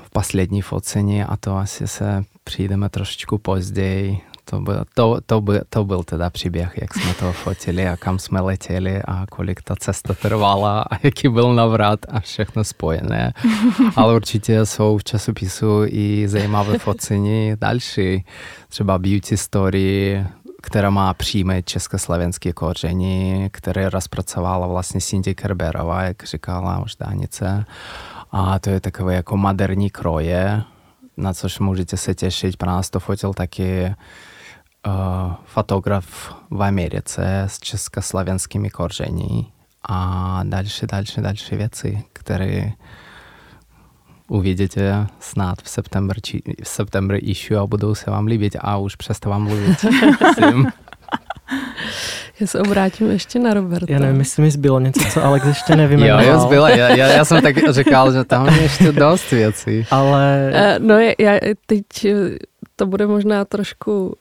v 0.02 0.10
poslední 0.10 0.62
focení 0.62 1.24
a 1.24 1.36
to 1.36 1.56
asi 1.56 1.88
se 1.88 2.24
přijdeme 2.44 2.88
trošičku 2.88 3.38
později 3.38 4.20
to 4.50 4.60
byl, 4.60 4.84
to, 4.94 5.18
to, 5.26 5.40
byl, 5.40 5.60
to 5.68 5.84
byl 5.84 6.02
teda 6.02 6.30
příběh, 6.30 6.78
jak 6.80 6.94
jsme 6.94 7.14
to 7.14 7.32
fotili 7.32 7.88
a 7.88 7.96
kam 7.96 8.18
jsme 8.18 8.40
letěli 8.40 9.02
a 9.02 9.26
kolik 9.30 9.62
ta 9.62 9.76
cesta 9.76 10.14
trvala 10.14 10.82
a 10.82 10.98
jaký 11.02 11.28
byl 11.28 11.54
navrat 11.54 12.00
a 12.08 12.20
všechno 12.20 12.64
spojené. 12.64 13.32
Ale 13.96 14.14
určitě 14.14 14.66
jsou 14.66 14.98
v 14.98 15.04
časopisu 15.04 15.82
i 15.86 16.28
zajímavé 16.28 16.78
focení 16.78 17.52
další, 17.60 18.24
třeba 18.68 18.98
Beauty 18.98 19.36
Story, 19.36 20.24
která 20.62 20.90
má 20.90 21.14
přímé 21.14 21.62
československé 21.62 22.52
koření, 22.52 23.48
které 23.52 23.90
rozpracovala 23.90 24.66
vlastně 24.66 25.00
Cindy 25.00 25.34
Kerberová, 25.34 26.02
jak 26.02 26.24
říkala 26.24 26.82
už 26.82 26.96
dánice. 26.96 27.64
A 28.32 28.58
to 28.58 28.70
je 28.70 28.80
takové 28.80 29.14
jako 29.14 29.36
moderní 29.36 29.90
kroje, 29.90 30.62
na 31.16 31.34
což 31.34 31.58
můžete 31.58 31.96
se 31.96 32.14
těšit. 32.14 32.56
Pro 32.56 32.68
nás 32.68 32.90
to 32.90 33.00
fotil 33.00 33.34
taky 33.34 33.94
uh, 34.86 35.34
fotograf 35.44 36.34
v 36.50 36.62
Americe 36.62 37.42
s 37.46 37.58
československými 37.60 38.70
koření 38.70 39.52
a 39.88 40.40
další, 40.44 40.86
další, 40.86 41.20
další 41.20 41.56
věci, 41.56 42.04
které 42.12 42.72
uvidíte 44.28 45.06
snad 45.20 45.62
v 45.62 45.68
september, 45.68 46.20
či, 46.20 46.42
v 46.62 46.68
september 46.68 47.18
issue 47.22 47.60
a 47.60 47.66
budou 47.66 47.94
se 47.94 48.10
vám 48.10 48.26
líbit 48.26 48.56
a 48.60 48.76
už 48.76 48.96
přestávám 48.96 49.42
mluvit. 49.42 49.84
Já 52.40 52.46
se 52.46 52.60
obrátím 52.60 53.10
ještě 53.10 53.38
na 53.38 53.54
Roberta. 53.54 53.86
Já 53.92 53.98
nevím, 53.98 54.18
jestli 54.18 54.42
mi 54.42 54.50
zbylo 54.50 54.80
něco, 54.80 55.00
co 55.12 55.24
Alex 55.24 55.46
ještě 55.46 55.76
nevymenoval. 55.76 56.24
jo, 56.24 56.32
jo, 56.32 56.40
zbylo. 56.40 56.66
Já, 56.68 56.88
já, 56.96 57.06
já 57.06 57.24
jsem 57.24 57.42
tak 57.42 57.72
říkal, 57.72 58.12
že 58.12 58.24
tam 58.24 58.46
je 58.46 58.62
ještě 58.62 58.92
dost 58.92 59.30
věcí. 59.30 59.86
Ale... 59.90 60.52
Uh, 60.78 60.86
no 60.86 60.94
já 61.18 61.32
teď 61.66 61.84
to 62.80 62.86
bude 62.86 63.06
možná 63.06 63.44
trošku 63.44 64.06
uh, 64.06 64.14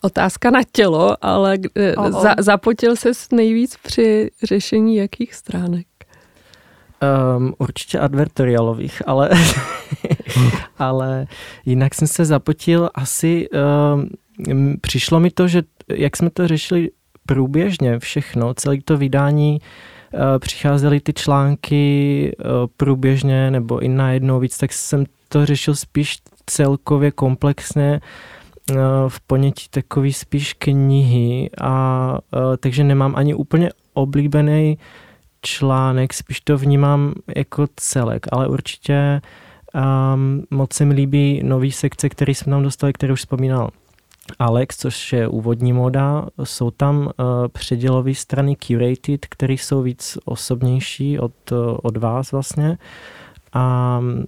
otázka 0.00 0.50
na 0.50 0.60
tělo, 0.72 1.16
ale 1.24 1.58
uh, 1.98 2.22
za, 2.22 2.34
zapotil 2.38 2.96
se 2.96 3.10
nejvíc 3.32 3.76
při 3.82 4.30
řešení 4.42 4.96
jakých 4.96 5.34
stránek? 5.34 5.86
Um, 7.36 7.54
určitě 7.58 7.98
advertorialových, 7.98 9.02
ale, 9.06 9.30
ale 10.78 11.26
jinak 11.66 11.94
jsem 11.94 12.08
se 12.08 12.24
zapotil 12.24 12.90
asi, 12.94 13.48
um, 13.50 14.76
přišlo 14.80 15.20
mi 15.20 15.30
to, 15.30 15.48
že 15.48 15.62
jak 15.88 16.16
jsme 16.16 16.30
to 16.30 16.48
řešili 16.48 16.90
průběžně 17.26 17.98
všechno, 17.98 18.54
celé 18.54 18.76
to 18.84 18.96
vydání, 18.96 19.60
uh, 19.60 20.20
přicházely 20.38 21.00
ty 21.00 21.12
články 21.12 22.32
uh, 22.38 22.50
průběžně 22.76 23.50
nebo 23.50 23.78
i 23.78 23.88
najednou 23.88 24.40
víc, 24.40 24.58
tak 24.58 24.72
jsem 24.72 25.04
to 25.28 25.46
řešil 25.46 25.74
spíš 25.74 26.18
celkově 26.46 27.10
komplexně 27.10 28.00
uh, 28.70 28.76
v 29.08 29.20
ponětí 29.20 29.66
takový 29.70 30.12
spíš 30.12 30.52
knihy 30.52 31.50
a 31.60 32.18
uh, 32.34 32.56
takže 32.56 32.84
nemám 32.84 33.16
ani 33.16 33.34
úplně 33.34 33.70
oblíbený 33.94 34.78
článek, 35.42 36.14
spíš 36.14 36.40
to 36.40 36.58
vnímám 36.58 37.14
jako 37.36 37.66
celek, 37.76 38.26
ale 38.32 38.48
určitě 38.48 39.20
um, 40.14 40.42
moc 40.50 40.72
se 40.72 40.84
mi 40.84 40.94
líbí 40.94 41.40
nový 41.44 41.72
sekce, 41.72 42.08
který 42.08 42.34
jsme 42.34 42.50
tam 42.50 42.62
dostali, 42.62 42.92
který 42.92 43.12
už 43.12 43.18
vzpomínal 43.18 43.70
Alex, 44.38 44.76
což 44.76 45.12
je 45.12 45.28
úvodní 45.28 45.72
moda. 45.72 46.26
Jsou 46.44 46.70
tam 46.70 46.98
uh, 46.98 47.12
předělové 47.48 48.14
strany 48.14 48.56
curated, 48.56 49.26
které 49.26 49.52
jsou 49.52 49.82
víc 49.82 50.18
osobnější 50.24 51.18
od, 51.18 51.52
uh, 51.52 51.58
od 51.82 51.96
vás 51.96 52.32
vlastně. 52.32 52.78
A 53.56 53.98
uh, 54.00 54.22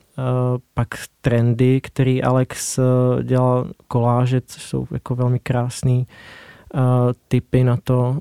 pak 0.75 0.89
trendy, 1.21 1.81
který 1.81 2.23
Alex 2.23 2.79
uh, 2.79 2.85
dělal 3.23 3.71
koláže, 3.89 4.41
což 4.41 4.63
jsou 4.63 4.87
jako 4.91 5.15
velmi 5.15 5.39
krásný 5.39 6.07
uh, 6.75 6.81
typy 7.29 7.65
na 7.65 7.77
to, 7.85 8.19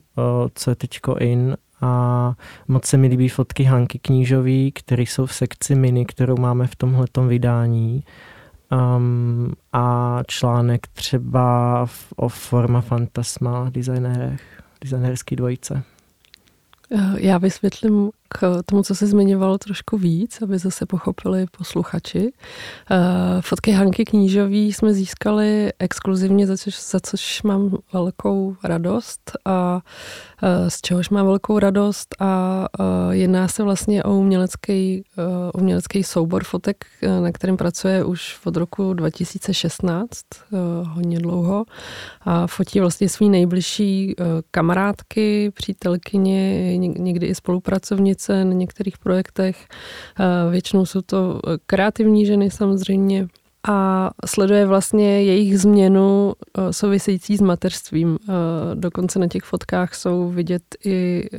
co 0.54 0.70
je 0.70 0.76
teďko 0.76 1.16
in 1.16 1.58
a 1.82 2.34
moc 2.68 2.86
se 2.86 2.98
mi 2.98 3.08
líbí 3.08 3.30
fotky 3.30 3.64
Hanky 3.64 4.00
Knížový, 4.00 4.72
které 4.72 5.04
jsou 5.04 5.26
v 5.26 5.34
sekci 5.34 5.76
mini, 5.76 6.06
kterou 6.06 6.38
máme 6.38 6.68
v 6.68 6.76
tomhletom 6.76 7.28
vydání. 7.28 8.04
Um, 8.98 9.54
a 9.74 10.20
článek 10.28 10.88
třeba 10.88 11.86
v, 11.86 12.14
o 12.16 12.30
Forma 12.30 12.82
Fantasma 12.82 13.70
designérech, 13.70 14.42
designerský 14.82 15.36
dvojice. 15.36 15.84
Já 17.18 17.38
vysvětlím 17.38 18.12
k 18.28 18.64
tomu, 18.66 18.84
co 18.84 18.96
se 18.96 19.08
zmiňovalo 19.08 19.58
trošku 19.58 19.98
víc, 19.98 20.42
aby 20.42 20.58
zase 20.58 20.86
pochopili 20.86 21.46
posluchači. 21.58 22.32
Eh, 22.92 23.42
fotky 23.42 23.72
Hanky 23.72 24.06
Knížový 24.06 24.74
jsme 24.74 24.94
získali 24.94 25.70
exkluzivně, 25.80 26.48
za 26.48 26.58
což, 26.58 26.82
za 26.82 27.00
což 27.00 27.44
mám 27.44 27.78
velkou 27.94 28.56
radost 28.64 29.32
a 29.46 29.82
eh, 30.44 30.70
z 30.70 30.82
čehož 30.82 31.10
mám 31.10 31.26
velkou 31.26 31.60
radost 31.60 32.16
a 32.20 32.66
jedná 33.12 33.48
se 33.48 33.64
vlastně 33.64 34.04
o 34.04 34.16
umělecký, 34.16 35.04
umělecký 35.54 36.04
soubor 36.04 36.44
fotek, 36.44 36.86
na 37.22 37.32
kterém 37.32 37.58
pracuje 37.58 38.04
už 38.04 38.40
od 38.46 38.58
roku 38.58 38.94
2016, 38.94 40.18
hodně 40.84 41.20
dlouho 41.20 41.66
a 42.22 42.48
fotí 42.48 42.80
vlastně 42.80 43.10
svý 43.10 43.30
nejbližší 43.30 44.16
kamarádky, 44.52 45.52
přítelkyně, 45.52 46.78
někdy 46.78 47.28
i 47.28 47.36
spolupracovnice 47.36 48.17
na 48.30 48.54
některých 48.54 48.98
projektech. 48.98 49.68
Většinou 50.52 50.86
jsou 50.86 51.02
to 51.02 51.40
kreativní 51.66 52.26
ženy 52.26 52.52
samozřejmě 52.52 53.28
a 53.68 54.10
sleduje 54.26 54.66
vlastně 54.66 55.24
jejich 55.24 55.60
změnu 55.60 56.34
e, 56.34 56.74
související 56.74 57.38
s 57.38 57.42
mateřstvím. 57.42 58.18
Dokonce 58.74 59.20
na 59.20 59.28
těch 59.28 59.44
fotkách 59.44 59.96
jsou 59.96 60.30
vidět 60.30 60.64
i 60.86 61.30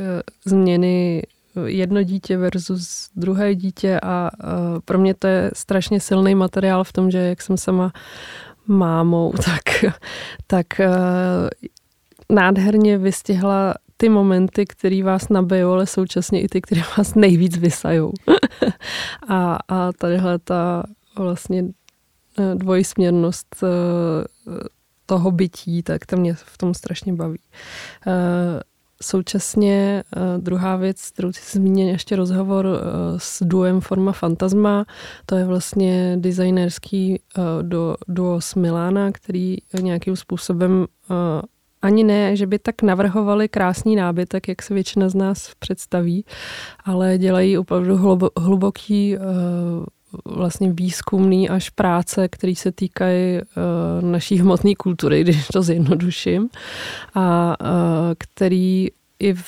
změny 0.44 1.22
jedno 1.64 2.02
dítě 2.02 2.36
versus 2.36 3.10
druhé 3.16 3.54
dítě 3.54 4.00
a 4.02 4.30
pro 4.84 4.98
mě 4.98 5.14
to 5.14 5.26
je 5.26 5.50
strašně 5.54 6.00
silný 6.00 6.34
materiál 6.34 6.84
v 6.84 6.92
tom, 6.92 7.10
že 7.10 7.18
jak 7.18 7.42
jsem 7.42 7.56
sama 7.56 7.92
mámou, 8.66 9.32
tak, 9.44 9.94
tak 10.46 10.66
nádherně 12.32 12.98
vystihla 12.98 13.74
ty 14.00 14.08
momenty, 14.08 14.66
které 14.66 15.02
vás 15.02 15.28
nabijou, 15.28 15.72
ale 15.72 15.86
současně 15.86 16.40
i 16.40 16.48
ty, 16.48 16.60
které 16.60 16.82
vás 16.98 17.14
nejvíc 17.14 17.56
vysajou. 17.56 18.12
a, 19.28 19.58
a 19.68 19.92
tadyhle 19.92 20.38
ta 20.38 20.82
vlastně 21.18 21.64
eh, 22.38 22.54
dvojsměrnost 22.54 23.56
eh, 23.62 23.68
toho 25.06 25.30
bytí, 25.30 25.82
tak 25.82 26.06
to 26.06 26.16
mě 26.16 26.34
v 26.34 26.58
tom 26.58 26.74
strašně 26.74 27.12
baví. 27.12 27.40
Eh, 28.06 28.60
současně 29.02 30.04
druhá 30.38 30.76
věc, 30.76 31.10
kterou 31.10 31.32
si 31.32 31.58
zmínil, 31.58 31.88
ještě 31.88 32.16
rozhovor 32.16 32.66
s 33.16 33.42
duem 33.42 33.80
Forma 33.80 34.12
Fantasma. 34.12 34.84
To 35.26 35.36
je 35.36 35.44
vlastně 35.44 36.16
designerský 36.20 37.20
duo 38.06 38.40
z 38.40 38.54
Milána, 38.54 39.12
který 39.12 39.56
nějakým 39.80 40.16
způsobem 40.16 40.86
ani 41.82 42.04
ne, 42.04 42.36
že 42.36 42.46
by 42.46 42.58
tak 42.58 42.82
navrhovali 42.82 43.48
krásný 43.48 43.96
nábytek, 43.96 44.48
jak 44.48 44.62
se 44.62 44.74
většina 44.74 45.08
z 45.08 45.14
nás 45.14 45.52
představí, 45.58 46.24
ale 46.84 47.18
dělají 47.18 47.58
opravdu 47.58 48.20
hluboký 48.36 49.16
eh, 49.16 49.20
vlastně 50.24 50.72
výzkumný 50.72 51.48
až 51.48 51.70
práce, 51.70 52.28
které 52.28 52.54
se 52.56 52.72
týkají 52.72 53.40
uh, 53.40 54.10
naší 54.10 54.38
hmotné 54.38 54.74
kultury, 54.74 55.20
když 55.24 55.48
to 55.48 55.62
zjednoduším, 55.62 56.48
a 57.14 57.56
uh, 57.60 57.66
který 58.18 58.88
i 59.18 59.34
v, 59.34 59.44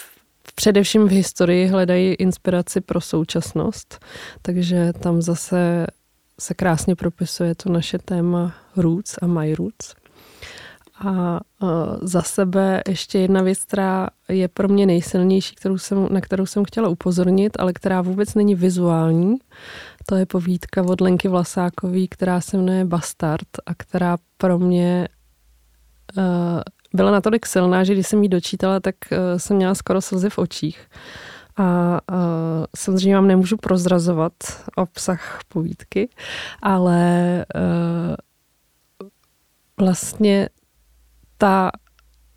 především 0.55 1.09
v 1.09 1.11
historii 1.11 1.67
hledají 1.67 2.15
inspiraci 2.15 2.81
pro 2.81 3.01
současnost. 3.01 4.05
Takže 4.43 4.93
tam 4.93 5.23
zase 5.23 5.87
se 6.41 6.55
krásně 6.55 6.97
propisuje 6.97 7.55
to 7.55 7.73
naše 7.73 7.99
téma 7.99 8.55
roots 8.77 9.19
a 9.23 9.27
my 9.27 9.55
roots. 9.55 9.95
A 11.07 11.41
za 12.03 12.23
sebe 12.23 12.83
ještě 12.89 13.19
jedna 13.19 13.43
věc, 13.43 13.65
která 13.65 14.09
je 14.29 14.49
pro 14.49 14.69
mě 14.69 14.87
nejsilnější, 14.87 15.55
kterou 15.55 15.79
jsem, 15.79 16.09
na 16.11 16.21
kterou 16.21 16.47
jsem 16.47 16.65
chtěla 16.65 16.89
upozornit, 16.89 17.57
ale 17.59 17.73
která 17.73 18.03
vůbec 18.03 18.35
není 18.35 18.55
vizuální. 18.55 19.37
To 20.07 20.15
je 20.15 20.27
povídka 20.27 20.83
od 20.83 21.01
Lenky 21.01 21.29
Vlasákový, 21.29 22.09
která 22.09 22.41
se 22.41 22.57
jmenuje 22.57 22.85
Bastard 22.85 23.49
a 23.67 23.75
která 23.75 24.17
pro 24.37 24.59
mě 24.59 25.09
uh, 26.17 26.25
byla 26.95 27.11
natolik 27.11 27.47
silná, 27.47 27.85
že 27.85 27.93
když 27.93 28.07
jsem 28.07 28.23
ji 28.23 28.29
dočítala, 28.29 28.81
tak 28.81 28.95
uh, 29.13 29.19
jsem 29.37 29.57
měla 29.57 29.75
skoro 29.75 30.01
slzy 30.01 30.31
v 30.31 30.39
očích. 30.39 30.89
A 31.57 31.99
uh, 32.13 32.19
samozřejmě 32.77 33.15
vám 33.15 33.27
nemůžu 33.27 33.57
prozrazovat 33.57 34.33
obsah 34.77 35.39
povídky, 35.49 36.09
ale 36.63 37.45
uh, 37.55 39.07
vlastně 39.87 40.49
ta 41.41 41.71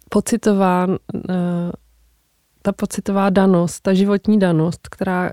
pocitová, 0.09 0.87
eh, 1.29 1.71
ta 2.61 2.71
pocitová 2.71 3.29
danost, 3.29 3.81
ta 3.83 3.93
životní 3.93 4.39
danost, 4.39 4.87
která 4.87 5.31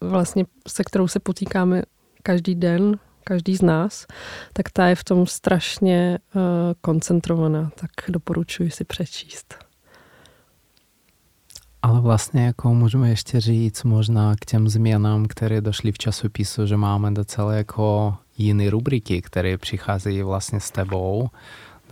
vlastně, 0.00 0.44
se 0.68 0.84
kterou 0.84 1.08
se 1.08 1.20
potýkáme 1.20 1.82
každý 2.22 2.54
den, 2.54 2.98
každý 3.24 3.56
z 3.56 3.62
nás, 3.62 4.06
tak 4.52 4.70
ta 4.70 4.86
je 4.86 4.94
v 4.94 5.04
tom 5.04 5.26
strašně 5.26 6.18
uh, 6.34 6.42
koncentrovaná, 6.80 7.70
tak 7.74 7.90
doporučuji 8.08 8.70
si 8.70 8.84
přečíst. 8.84 9.54
Ale 11.82 12.00
vlastně 12.00 12.44
jako 12.44 12.74
můžeme 12.74 13.08
ještě 13.08 13.40
říct 13.40 13.84
možná 13.84 14.34
k 14.40 14.44
těm 14.44 14.68
změnám, 14.68 15.26
které 15.26 15.60
došly 15.60 15.92
v 15.92 15.98
časopisu, 15.98 16.66
že 16.66 16.76
máme 16.76 17.10
docela 17.10 17.54
jako 17.54 18.16
jiné 18.38 18.70
rubriky, 18.70 19.22
které 19.22 19.58
přicházejí 19.58 20.22
vlastně 20.22 20.60
s 20.60 20.70
tebou 20.70 21.28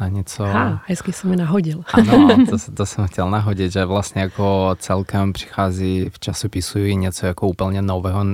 na 0.00 0.08
něco. 0.08 0.44
Ha, 0.44 0.82
hezky 0.86 1.12
se 1.12 1.26
mi 1.26 1.36
nahodil. 1.36 1.82
Ano, 1.92 2.36
to, 2.50 2.72
to 2.74 2.86
jsem 2.86 3.06
chtěl 3.06 3.30
nahodit, 3.30 3.72
že 3.72 3.84
vlastně 3.84 4.22
jako 4.22 4.76
celkem 4.78 5.32
přichází 5.32 6.10
v 6.10 6.18
časopisu 6.18 6.78
i 6.78 6.96
něco 6.96 7.26
jako 7.26 7.48
úplně 7.48 7.82
nového, 7.82 8.24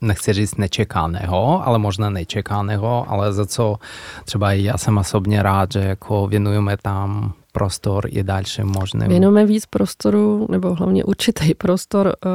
nechci 0.00 0.32
říct 0.32 0.56
nečekaného, 0.56 1.66
ale 1.66 1.78
možná 1.78 2.10
nečekaného, 2.10 3.06
ale 3.08 3.32
za 3.32 3.46
co 3.46 3.76
třeba 4.24 4.52
i 4.52 4.62
já 4.62 4.78
jsem 4.78 4.98
osobně 4.98 5.42
rád, 5.42 5.72
že 5.72 5.80
jako 5.80 6.26
věnujeme 6.26 6.76
tam 6.82 7.32
prostor 7.52 8.04
i 8.08 8.22
dalším 8.22 8.66
možným. 8.66 9.08
Věnujeme 9.08 9.46
víc 9.46 9.66
prostoru, 9.66 10.46
nebo 10.50 10.74
hlavně 10.74 11.04
určitý 11.04 11.54
prostor 11.54 12.06
uh, 12.06 12.32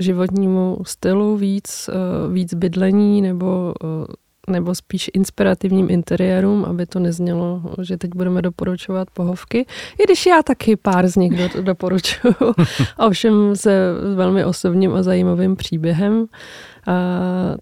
životnímu 0.00 0.78
stylu, 0.86 1.36
víc, 1.36 1.90
uh, 1.92 2.32
víc 2.32 2.54
bydlení 2.54 3.22
nebo 3.22 3.74
uh, 3.84 4.04
nebo 4.48 4.74
spíš 4.74 5.10
inspirativním 5.14 5.90
interiérům, 5.90 6.64
aby 6.64 6.86
to 6.86 6.98
neznělo, 6.98 7.62
že 7.82 7.96
teď 7.96 8.10
budeme 8.14 8.42
doporučovat 8.42 9.10
pohovky. 9.10 9.66
I 9.98 10.04
když 10.04 10.26
já 10.26 10.42
taky 10.42 10.76
pár 10.76 11.08
z 11.08 11.16
nich 11.16 11.32
do, 11.38 11.62
doporučuju, 11.62 12.34
ovšem 12.98 13.56
se 13.56 13.92
velmi 14.14 14.44
osobním 14.44 14.94
a 14.94 15.02
zajímavým 15.02 15.56
příběhem. 15.56 16.26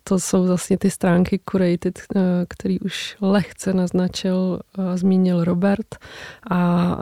To 0.04 0.18
jsou 0.18 0.46
vlastně 0.46 0.78
ty 0.78 0.90
stránky 0.90 1.40
Curated, 1.50 2.02
eh, 2.16 2.20
který 2.48 2.80
už 2.80 3.16
lehce 3.20 3.74
naznačil 3.74 4.61
a 4.78 4.96
zmínil 4.96 5.44
Robert. 5.44 5.96
A 6.50 6.96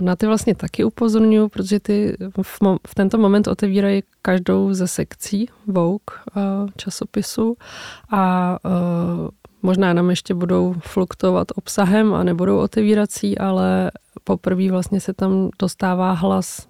na 0.00 0.16
ty 0.16 0.26
vlastně 0.26 0.54
taky 0.54 0.84
upozorňuji, 0.84 1.48
protože 1.48 1.80
ty 1.80 2.16
v, 2.42 2.60
v 2.86 2.94
tento 2.94 3.18
moment 3.18 3.48
otevírají 3.48 4.02
každou 4.22 4.74
ze 4.74 4.88
sekcí 4.88 5.48
Vogue 5.66 6.16
časopisu 6.76 7.56
a 8.10 8.56
možná 9.62 9.92
nám 9.92 10.10
ještě 10.10 10.34
budou 10.34 10.74
fluktovat 10.78 11.48
obsahem 11.54 12.14
a 12.14 12.22
nebudou 12.22 12.58
otevírací, 12.58 13.38
ale 13.38 13.90
poprvé 14.24 14.70
vlastně 14.70 15.00
se 15.00 15.12
tam 15.12 15.50
dostává 15.58 16.12
hlas 16.12 16.68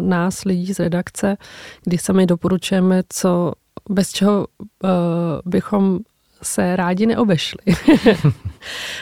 nás, 0.00 0.44
lidí 0.44 0.74
z 0.74 0.78
redakce, 0.78 1.36
kdy 1.84 1.98
sami 1.98 2.26
doporučujeme, 2.26 3.02
co 3.08 3.52
bez 3.88 4.12
čeho 4.12 4.46
uh, 4.82 4.90
bychom 5.44 5.98
se 6.42 6.76
rádi 6.76 7.06
neobešli. 7.06 7.64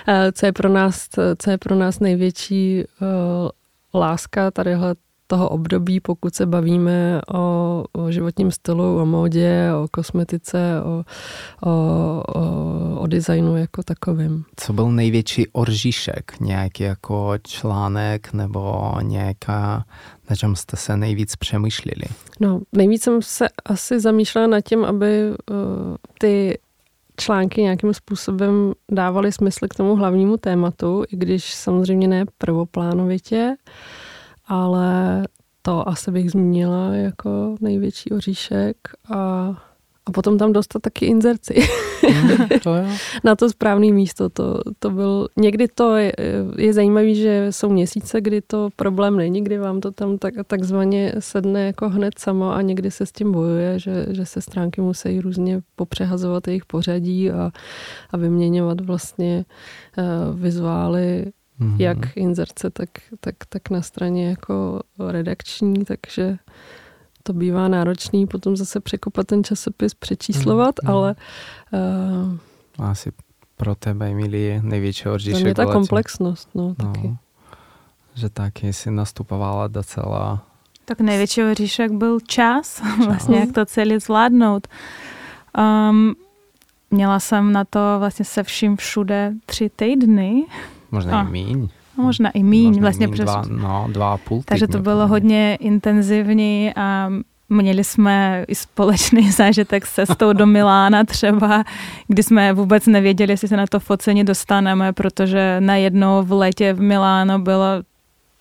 Eh, 0.09 0.33
co, 0.33 0.47
je 0.47 0.53
pro 0.53 0.69
nás, 0.69 1.09
co 1.39 1.51
je 1.51 1.59
pro 1.59 1.75
nás 1.75 2.01
největší 2.01 2.85
uh, 2.85 3.49
láska 4.01 4.51
tadyhle 4.51 4.95
toho 5.27 5.49
období, 5.49 6.01
pokud 6.01 6.35
se 6.35 6.47
bavíme 6.47 7.21
o, 7.35 7.85
o 7.93 8.11
životním 8.11 8.51
stylu, 8.51 8.99
o 8.99 9.07
módě, 9.07 9.69
o 9.85 9.89
kosmetice, 9.91 10.59
o, 10.85 11.05
o, 11.69 12.23
o, 12.35 13.01
o 13.01 13.07
designu 13.07 13.57
jako 13.57 13.83
takovým. 13.83 14.45
Co 14.57 14.73
byl 14.73 14.91
největší 14.91 15.49
oržíšek? 15.49 16.41
Nějaký 16.41 16.83
jako 16.83 17.35
článek 17.43 18.33
nebo 18.33 18.93
nějaká, 19.03 19.85
na 20.31 20.37
čem 20.37 20.57
jste 20.57 20.77
se 20.77 20.97
nejvíc 20.97 21.37
přemýšleli? 21.37 22.07
No, 22.41 22.61
nejvíc 22.73 23.03
jsem 23.03 23.23
se 23.23 23.49
asi 23.65 24.01
zamýšlela 24.01 24.47
nad 24.47 24.61
tím, 24.61 24.85
aby 24.85 25.31
uh, 25.31 25.57
ty 26.19 26.59
články 27.17 27.63
nějakým 27.63 27.95
způsobem 27.95 28.73
dávaly 28.93 29.33
smysl 29.33 29.67
k 29.71 29.75
tomu 29.75 29.97
hlavnímu 29.97 30.37
tématu, 30.37 31.05
i 31.13 31.17
když 31.17 31.55
samozřejmě 31.55 32.09
ne 32.09 32.25
prvoplánovitě, 32.39 33.57
ale 34.47 35.23
to 35.63 35.89
asi 35.89 36.11
bych 36.11 36.31
zmínila 36.31 36.95
jako 36.95 37.55
největší 37.61 38.11
oříšek 38.11 38.77
a, 39.11 39.19
a 40.07 40.13
potom 40.13 40.39
tam 40.39 40.53
dostat 40.53 40.83
taky 40.83 41.07
inzerci. 41.07 41.69
Mm, 42.11 42.39
to 42.63 42.75
jo. 42.75 42.85
Na 43.25 43.37
to 43.37 43.51
správné 43.51 43.93
místo. 43.93 44.29
To, 44.29 44.61
to 44.79 44.91
byl, 44.91 45.29
někdy 45.37 45.69
to 45.69 45.97
je, 45.97 46.13
je 46.59 46.73
zajímavé, 46.73 47.15
že 47.15 47.47
jsou 47.51 47.69
měsíce, 47.69 48.21
kdy 48.21 48.41
to 48.41 48.69
problém 48.77 49.17
není, 49.17 49.45
kdy 49.45 49.59
vám 49.59 49.81
to 49.81 49.91
tam 49.91 50.19
tak, 50.19 50.35
takzvaně 50.47 51.13
sedne 51.19 51.67
jako 51.67 51.89
hned 51.89 52.19
samo 52.19 52.53
a 52.53 52.63
někdy 52.63 52.91
se 52.91 53.07
s 53.07 53.13
tím 53.13 53.33
bojuje, 53.33 53.79
že, 53.79 54.07
že 54.11 54.27
se 54.27 54.41
stránky 54.41 54.81
musí 54.81 55.21
různě 55.21 55.61
popřehazovat 55.77 56.49
jejich 56.49 56.65
pořadí 56.65 57.31
a, 57.31 57.51
a 58.11 58.17
vyměňovat 58.17 58.81
vlastně 58.81 59.45
uh, 59.99 60.41
vizuály 60.41 61.33
mm-hmm. 61.61 61.81
jak 61.81 62.17
inzerce, 62.17 62.71
tak, 62.71 62.89
tak, 63.21 63.35
tak 63.49 63.71
na 63.71 63.83
straně 63.83 64.29
jako 64.29 64.81
redakční, 64.99 65.85
takže 65.85 66.39
to 67.23 67.33
bývá 67.33 67.69
náročný 67.69 68.27
potom 68.27 68.57
zase 68.57 68.81
překopat 68.81 69.27
ten 69.27 69.45
časopis, 69.45 69.95
přečíslovat, 69.95 70.75
mm-hmm. 70.75 70.91
ale... 70.91 71.15
Uh, 72.79 72.87
Asi 72.87 73.13
pro 73.57 73.75
tebe, 73.75 74.11
Emilie, 74.11 74.63
největší 74.63 75.09
oříšek. 75.09 75.43
To 75.43 75.49
je 75.49 75.55
ta 75.55 75.67
komplexnost, 75.67 76.49
no, 76.55 76.75
no, 76.79 76.93
taky. 76.93 77.17
Že 78.15 78.29
taky 78.29 78.73
si 78.73 78.91
nastupovala 78.91 79.69
docela... 79.69 80.47
Tak 80.85 81.01
největší 81.01 81.43
oříšek 81.43 81.93
byl 81.93 82.21
čas, 82.21 82.83
čas. 82.97 83.07
vlastně 83.07 83.39
jak 83.39 83.53
to 83.53 83.67
celé 83.67 84.01
zvládnout. 84.01 84.69
Um, 85.59 86.15
měla 86.91 87.21
jsem 87.21 87.53
na 87.53 87.65
to 87.65 87.97
vlastně 87.99 88.25
se 88.25 88.43
vším 88.43 88.77
všude 88.77 89.33
tři 89.47 89.71
týdny, 89.77 90.45
Možná 90.91 91.21
a. 91.21 91.29
i 91.29 91.31
míň. 91.31 91.69
No, 91.99 92.05
možná 92.05 92.31
i 92.31 92.43
míň, 92.43 92.67
možná 92.67 92.81
vlastně 92.81 93.07
míň, 93.07 93.15
přes... 93.15 93.25
Dva, 93.25 93.43
no, 93.49 93.89
dva 93.93 94.13
a 94.13 94.17
půl 94.17 94.43
Takže 94.45 94.67
to 94.67 94.79
bylo 94.79 95.07
hodně 95.07 95.57
intenzivní 95.61 96.73
a 96.77 97.11
Měli 97.49 97.85
jsme 97.85 98.45
i 98.49 98.55
společný 98.55 99.31
zážitek 99.33 99.87
s 99.87 99.95
cestou 99.95 100.33
do 100.33 100.47
Milána 100.47 101.05
třeba, 101.05 101.65
kdy 102.09 102.23
jsme 102.23 102.53
vůbec 102.53 102.87
nevěděli, 102.87 103.33
jestli 103.33 103.49
se 103.49 103.57
na 103.57 103.67
to 103.67 103.81
focení 103.81 104.25
dostaneme, 104.25 104.93
protože 104.93 105.57
najednou 105.61 106.23
v 106.23 106.33
letě 106.33 106.73
v 106.73 106.81
Miláno 106.81 107.39
bylo 107.39 107.67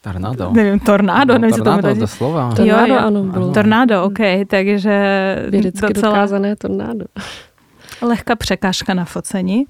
Tornádo. 0.01 0.51
Nevím, 0.51 0.79
tornádo. 0.79 1.33
No, 1.33 1.39
nevím, 1.39 1.55
tornádo 1.55 1.93
to 1.93 1.99
doslova. 1.99 2.53
Tornádo, 2.55 2.93
jo, 2.93 2.95
jo. 2.95 3.05
ano. 3.05 3.23
Bylo. 3.23 3.51
Tornádo, 3.53 4.03
ok, 4.03 4.19
takže 4.47 5.35
Vědecky 5.49 5.93
docela... 5.93 6.13
dokázané 6.13 6.55
tornádo. 6.55 7.05
Lehká 8.01 8.35
překážka 8.35 8.93
na 8.93 9.05
focení. 9.05 9.65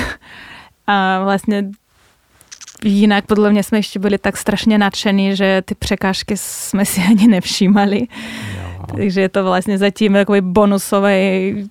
A 0.86 1.24
vlastně 1.24 1.70
jinak 2.84 3.26
podle 3.26 3.50
mě 3.50 3.62
jsme 3.62 3.78
ještě 3.78 3.98
byli 3.98 4.18
tak 4.18 4.36
strašně 4.36 4.78
nadšení, 4.78 5.36
že 5.36 5.62
ty 5.64 5.74
překážky 5.74 6.36
jsme 6.36 6.84
si 6.84 7.00
ani 7.00 7.28
nevšímali. 7.28 8.00
Jo. 8.56 8.86
Takže 8.96 9.20
je 9.20 9.28
to 9.28 9.44
vlastně 9.44 9.78
zatím 9.78 10.12
takový 10.12 10.40
bonusový 10.40 11.68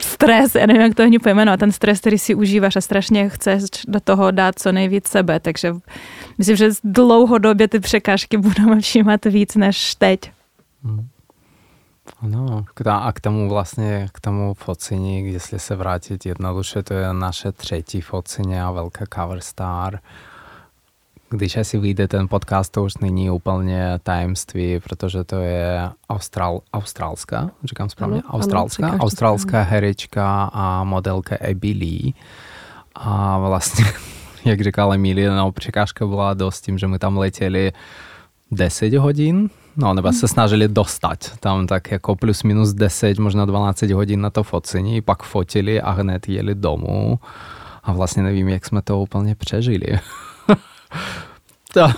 stres, 0.00 0.54
já 0.54 0.66
nevím, 0.66 0.82
jak 0.82 0.94
to 0.94 1.02
ani 1.02 1.18
pojmenovat, 1.18 1.60
ten 1.60 1.72
stres, 1.72 2.00
který 2.00 2.18
si 2.18 2.34
užíváš 2.34 2.76
a 2.76 2.80
strašně 2.80 3.28
chceš 3.28 3.62
do 3.88 4.00
toho 4.00 4.30
dát 4.30 4.58
co 4.58 4.72
nejvíc 4.72 5.08
sebe, 5.08 5.40
takže 5.40 5.74
myslím, 6.38 6.56
že 6.56 6.68
dlouhodobě 6.84 7.68
ty 7.68 7.80
překážky 7.80 8.36
budeme 8.36 8.80
všímat 8.80 9.24
víc 9.24 9.54
než 9.54 9.94
teď. 9.94 10.20
Hmm. 10.84 11.08
No, 12.22 12.64
a 12.86 13.12
k 13.12 13.20
tomu 13.20 13.48
vlastně, 13.48 14.08
k 14.12 14.20
tomu 14.20 14.54
focení, 14.54 15.32
jestli 15.32 15.58
se 15.58 15.76
vrátit 15.76 16.26
jednoduše, 16.26 16.82
to 16.82 16.94
je 16.94 17.12
naše 17.12 17.52
třetí 17.52 18.00
focení 18.00 18.60
a 18.60 18.70
velká 18.70 19.04
cover 19.14 19.40
star. 19.40 20.00
Když 21.30 21.56
asi 21.56 21.78
vyjde 21.78 22.08
ten 22.08 22.28
podcast, 22.28 22.72
to 22.72 22.84
už 22.84 22.96
není 22.96 23.30
úplně 23.30 23.98
tajemství, 24.02 24.80
protože 24.80 25.24
to 25.24 25.36
je 25.36 25.90
Austral, 26.10 26.60
australská, 26.72 27.50
říkám 27.64 27.88
správně, 27.88 28.22
ano, 28.22 28.38
australská, 28.38 28.88
ano, 28.88 28.98
australská 28.98 29.62
herečka 29.62 30.50
a 30.52 30.84
modelka 30.84 31.36
Abby 31.50 31.72
Lee. 31.72 32.14
A 32.94 33.38
vlastně, 33.38 33.84
jak 34.44 34.60
říkala 34.60 34.94
Emilie, 34.94 35.30
no, 35.30 35.52
překážka 35.52 36.06
byla 36.06 36.34
dost 36.34 36.60
tím, 36.60 36.78
že 36.78 36.86
my 36.86 36.98
tam 36.98 37.18
letěli 37.18 37.72
10 38.50 38.94
hodin, 38.94 39.50
No, 39.80 39.94
nebo 39.94 40.12
se 40.12 40.28
snažili 40.28 40.68
dostat 40.68 41.38
tam 41.40 41.66
tak 41.66 41.90
jako 41.90 42.16
plus 42.16 42.42
minus 42.42 42.72
10, 42.72 43.18
možná 43.18 43.44
12 43.44 43.82
hodin 43.82 44.20
na 44.20 44.30
to 44.30 44.42
focení, 44.42 45.00
pak 45.00 45.22
fotili 45.22 45.80
a 45.80 45.90
hned 45.90 46.28
jeli 46.28 46.54
domů. 46.54 47.18
A 47.82 47.92
vlastně 47.92 48.22
nevím, 48.22 48.48
jak 48.48 48.66
jsme 48.66 48.82
to 48.82 48.98
úplně 48.98 49.34
přežili. 49.34 49.86
to. 51.72 51.88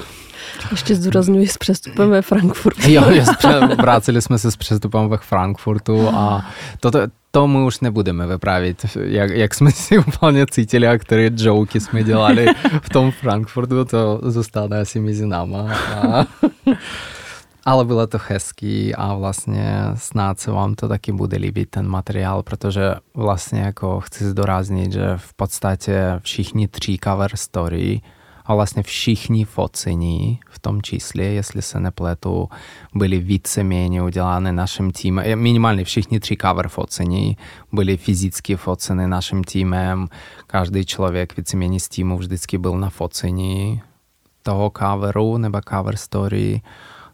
Ještě 0.70 0.94
zdůraznuju 0.94 1.46
s 1.46 1.58
přestupem 1.58 2.10
ve 2.10 2.22
Frankfurtu. 2.22 2.90
jo, 2.90 3.02
vrátili 3.78 4.22
jsme 4.22 4.38
se 4.38 4.50
s 4.50 4.56
přestupem 4.56 5.08
ve 5.08 5.16
Frankfurtu 5.16 6.08
a 6.08 6.46
to, 6.80 6.90
to 7.30 7.46
my 7.46 7.58
už 7.58 7.80
nebudeme 7.80 8.26
vyprávět, 8.26 8.86
jak, 9.02 9.30
jak 9.30 9.54
jsme 9.54 9.70
si 9.70 9.98
úplně 9.98 10.46
cítili 10.50 10.88
a 10.88 10.98
které 10.98 11.30
joky 11.36 11.80
jsme 11.80 12.04
dělali 12.04 12.46
v 12.82 12.88
tom 12.88 13.10
Frankfurtu, 13.10 13.84
to 13.84 14.20
zůstane 14.22 14.80
asi 14.80 15.00
mezi 15.00 15.26
náma. 15.26 15.74
A 15.96 16.26
ale 17.64 17.84
bylo 17.84 18.06
to 18.06 18.18
hezký 18.28 18.94
a 18.94 19.14
vlastně 19.14 19.72
snad 19.94 20.40
se 20.40 20.50
vám 20.50 20.74
to 20.74 20.88
taky 20.88 21.12
bude 21.12 21.36
líbit 21.36 21.70
ten 21.70 21.88
materiál, 21.88 22.42
protože 22.42 22.94
vlastně 23.14 23.60
jako 23.60 24.00
chci 24.00 24.24
zdoraznit, 24.24 24.92
že 24.92 25.16
v 25.16 25.34
podstatě 25.34 26.20
všichni 26.22 26.68
tři 26.68 26.98
cover 27.04 27.30
story 27.34 28.00
a 28.44 28.54
vlastně 28.54 28.82
všichni 28.82 29.44
focení 29.44 30.40
v 30.50 30.58
tom 30.58 30.82
čísle, 30.82 31.22
jestli 31.22 31.62
se 31.62 31.80
nepletu, 31.80 32.48
byly 32.94 33.18
víceméně 33.18 34.02
udělané 34.02 34.52
naším 34.52 34.90
týmem. 34.90 35.38
Minimálně 35.38 35.84
všichni 35.84 36.20
tři 36.20 36.36
cover 36.40 36.68
focení 36.68 37.36
byly 37.72 37.96
fyzicky 37.96 38.56
foceny 38.56 39.08
naším 39.08 39.44
týmem. 39.44 40.08
Každý 40.46 40.84
člověk 40.84 41.36
víceméně 41.36 41.80
z 41.80 41.88
týmu 41.88 42.18
vždycky 42.18 42.58
byl 42.58 42.78
na 42.78 42.90
focení 42.90 43.82
toho 44.42 44.72
coveru 44.78 45.38
nebo 45.38 45.60
cover 45.68 45.96
story 45.96 46.62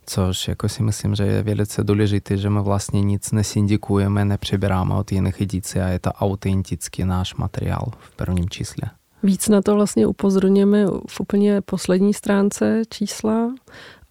což 0.07 0.49
jako 0.49 0.69
si 0.69 0.83
myslím, 0.83 1.15
že 1.15 1.23
je 1.23 1.43
velice 1.43 1.85
důležité, 1.85 2.37
že 2.37 2.51
my 2.51 2.63
vlastně 2.63 3.03
nic 3.03 3.33
nesyndikujeme, 3.33 4.25
nepřebíráme 4.25 4.95
od 4.95 5.13
jiných 5.13 5.41
edicí 5.41 5.81
a 5.81 5.89
je 5.89 5.99
to 5.99 6.11
autentický 6.13 7.05
náš 7.05 7.35
materiál 7.35 7.87
v 7.99 8.17
prvním 8.17 8.49
čísle. 8.49 8.91
Víc 9.23 9.49
na 9.49 9.63
to 9.63 9.75
vlastně 9.75 10.07
upozorněme 10.07 10.87
v 11.09 11.21
úplně 11.21 11.61
poslední 11.61 12.15
stránce 12.15 12.83
čísla, 12.91 13.51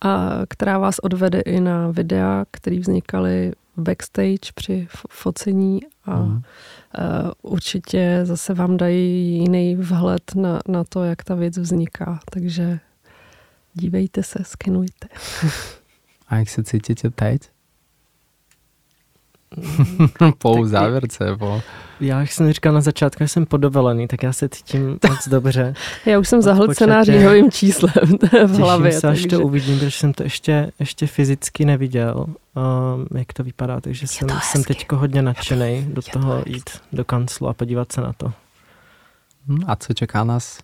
a 0.02 0.42
která 0.50 0.78
vás 0.78 1.00
odvede 1.00 1.40
i 1.40 1.60
na 1.60 1.92
videa, 1.92 2.46
které 2.52 2.80
vznikaly 2.80 3.54
backstage 3.78 4.52
při 4.56 4.88
focení 5.10 5.82
a 6.06 6.20
mm. 6.20 6.42
určitě 7.42 8.20
zase 8.24 8.54
vám 8.54 8.78
dají 8.78 9.38
jiný 9.40 9.76
vhled 9.76 10.36
na, 10.36 10.60
na 10.68 10.84
to, 10.84 11.04
jak 11.04 11.24
ta 11.24 11.36
věc 11.36 11.58
vzniká. 11.58 12.20
Takže 12.32 12.80
dívejte 13.74 14.24
se, 14.24 14.40
skenujte. 14.44 15.08
A 16.36 16.38
jak 16.38 16.50
se 16.50 16.64
cítíte 16.64 17.10
teď? 17.10 17.42
po 20.38 20.68
závěrce, 20.68 21.36
po... 21.40 21.62
Já, 22.00 22.20
jak 22.20 22.32
jsem 22.32 22.54
říkal 22.54 22.74
na 22.74 22.82
začátku, 22.82 23.24
že 23.24 23.28
jsem 23.28 23.46
podovelený, 23.46 24.08
tak 24.08 24.24
já 24.24 24.34
se 24.34 24.50
cítím 24.50 24.90
moc 25.10 25.28
dobře. 25.28 25.74
já 26.06 26.20
už 26.20 26.28
jsem 26.28 26.42
zahlcená 26.42 27.04
říhovým 27.04 27.52
číslem 27.52 27.94
v 28.48 28.58
hlavě. 28.58 28.92
Těším 28.92 29.02
se, 29.02 29.08
až 29.08 29.22
takže... 29.22 29.38
to 29.38 29.44
uvidím, 29.44 29.80
protože 29.80 29.92
jsem 29.92 30.14
to 30.14 30.24
ještě, 30.24 30.72
ještě 30.80 31.08
fyzicky 31.08 31.66
neviděl, 31.66 32.26
um, 32.26 33.18
jak 33.18 33.34
to 33.34 33.44
vypadá, 33.44 33.82
takže 33.82 34.08
jsem, 34.08 34.28
jsem 34.44 34.64
teď 34.64 34.92
hodně 34.92 35.22
nadšený 35.22 35.86
do 35.90 36.02
toho 36.02 36.44
jít 36.46 36.70
do 36.94 37.06
kanclu 37.06 37.48
a 37.48 37.54
podívat 37.54 37.92
se 37.92 38.02
na 38.02 38.14
to. 38.14 38.34
Hm, 39.48 39.60
a 39.68 39.76
co 39.76 39.94
čeká 39.94 40.24
nás 40.24 40.60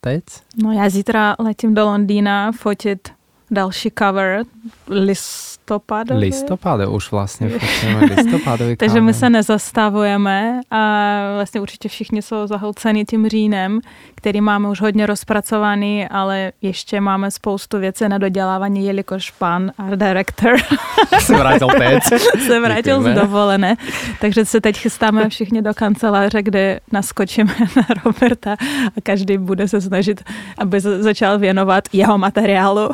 teď? 0.00 0.24
No 0.62 0.72
já 0.72 0.88
zítra 0.88 1.36
letím 1.38 1.74
do 1.74 1.84
Londýna 1.84 2.52
fotit 2.52 3.16
další 3.50 3.92
cover 3.98 4.44
listopadový. 4.88 6.20
Listopad, 6.20 6.80
už 6.88 7.10
vlastně 7.10 7.50
listopadový 8.16 8.76
Takže 8.76 9.00
my 9.00 9.14
se 9.14 9.30
nezastavujeme 9.30 10.60
a 10.70 11.12
vlastně 11.34 11.60
určitě 11.60 11.88
všichni 11.88 12.22
jsou 12.22 12.46
zahlceni 12.46 13.04
tím 13.04 13.28
říjnem, 13.28 13.80
který 14.14 14.40
máme 14.40 14.68
už 14.68 14.80
hodně 14.80 15.06
rozpracovaný, 15.06 16.08
ale 16.08 16.52
ještě 16.62 17.00
máme 17.00 17.30
spoustu 17.30 17.78
věcí 17.78 18.04
na 18.08 18.18
dodělávání, 18.18 18.86
jelikož 18.86 19.30
pan 19.30 19.72
art 19.78 19.98
director 19.98 20.56
se 21.18 21.34
vrátil 21.36 21.68
teď. 21.78 22.02
se 22.46 22.60
vrátil 22.60 23.02
z 23.02 23.14
dovolené, 23.14 23.76
takže 24.20 24.44
se 24.44 24.60
teď 24.60 24.76
chystáme 24.76 25.28
všichni 25.28 25.62
do 25.62 25.74
kanceláře, 25.74 26.42
kde 26.42 26.80
naskočíme 26.92 27.54
na 27.76 27.86
Roberta 28.04 28.52
a 28.96 29.00
každý 29.02 29.38
bude 29.38 29.68
se 29.68 29.80
snažit, 29.80 30.24
aby 30.58 30.80
začal 30.80 31.38
věnovat 31.38 31.84
jeho 31.92 32.18
materiálu. 32.18 32.88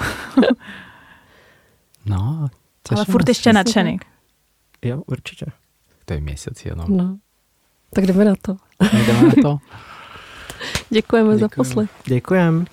No, 2.07 2.49
Ale 2.97 3.05
furt 3.05 3.29
ještě 3.29 3.53
nadšený. 3.53 3.99
Jo, 4.83 5.03
určitě. 5.07 5.47
To 6.05 6.13
je 6.15 6.21
měsíc 6.21 6.65
jenom. 6.65 6.87
No. 6.97 7.17
Tak 7.95 8.07
jdeme 8.07 8.25
na 8.25 8.35
to. 8.43 8.57
Jdeme 8.93 9.23
na 9.23 9.33
to. 9.43 9.59
Děkujeme 10.91 11.29
Děkujem. 11.35 11.39
za 11.39 11.49
poslech. 11.57 11.91
Děkujem. 12.05 12.67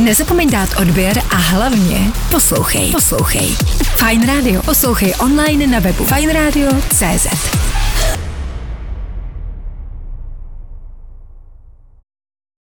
Nezapomeň 0.00 0.50
dát 0.50 0.68
odběr 0.80 1.18
a 1.30 1.36
hlavně 1.36 2.12
poslouchej. 2.30 2.90
Poslouchej. 2.92 3.46
Fine 3.96 4.26
Radio. 4.26 4.62
Poslouchej 4.62 5.14
online 5.20 5.66
na 5.66 5.78
webu 5.78 6.04
fajnradio.cz. 6.04 7.69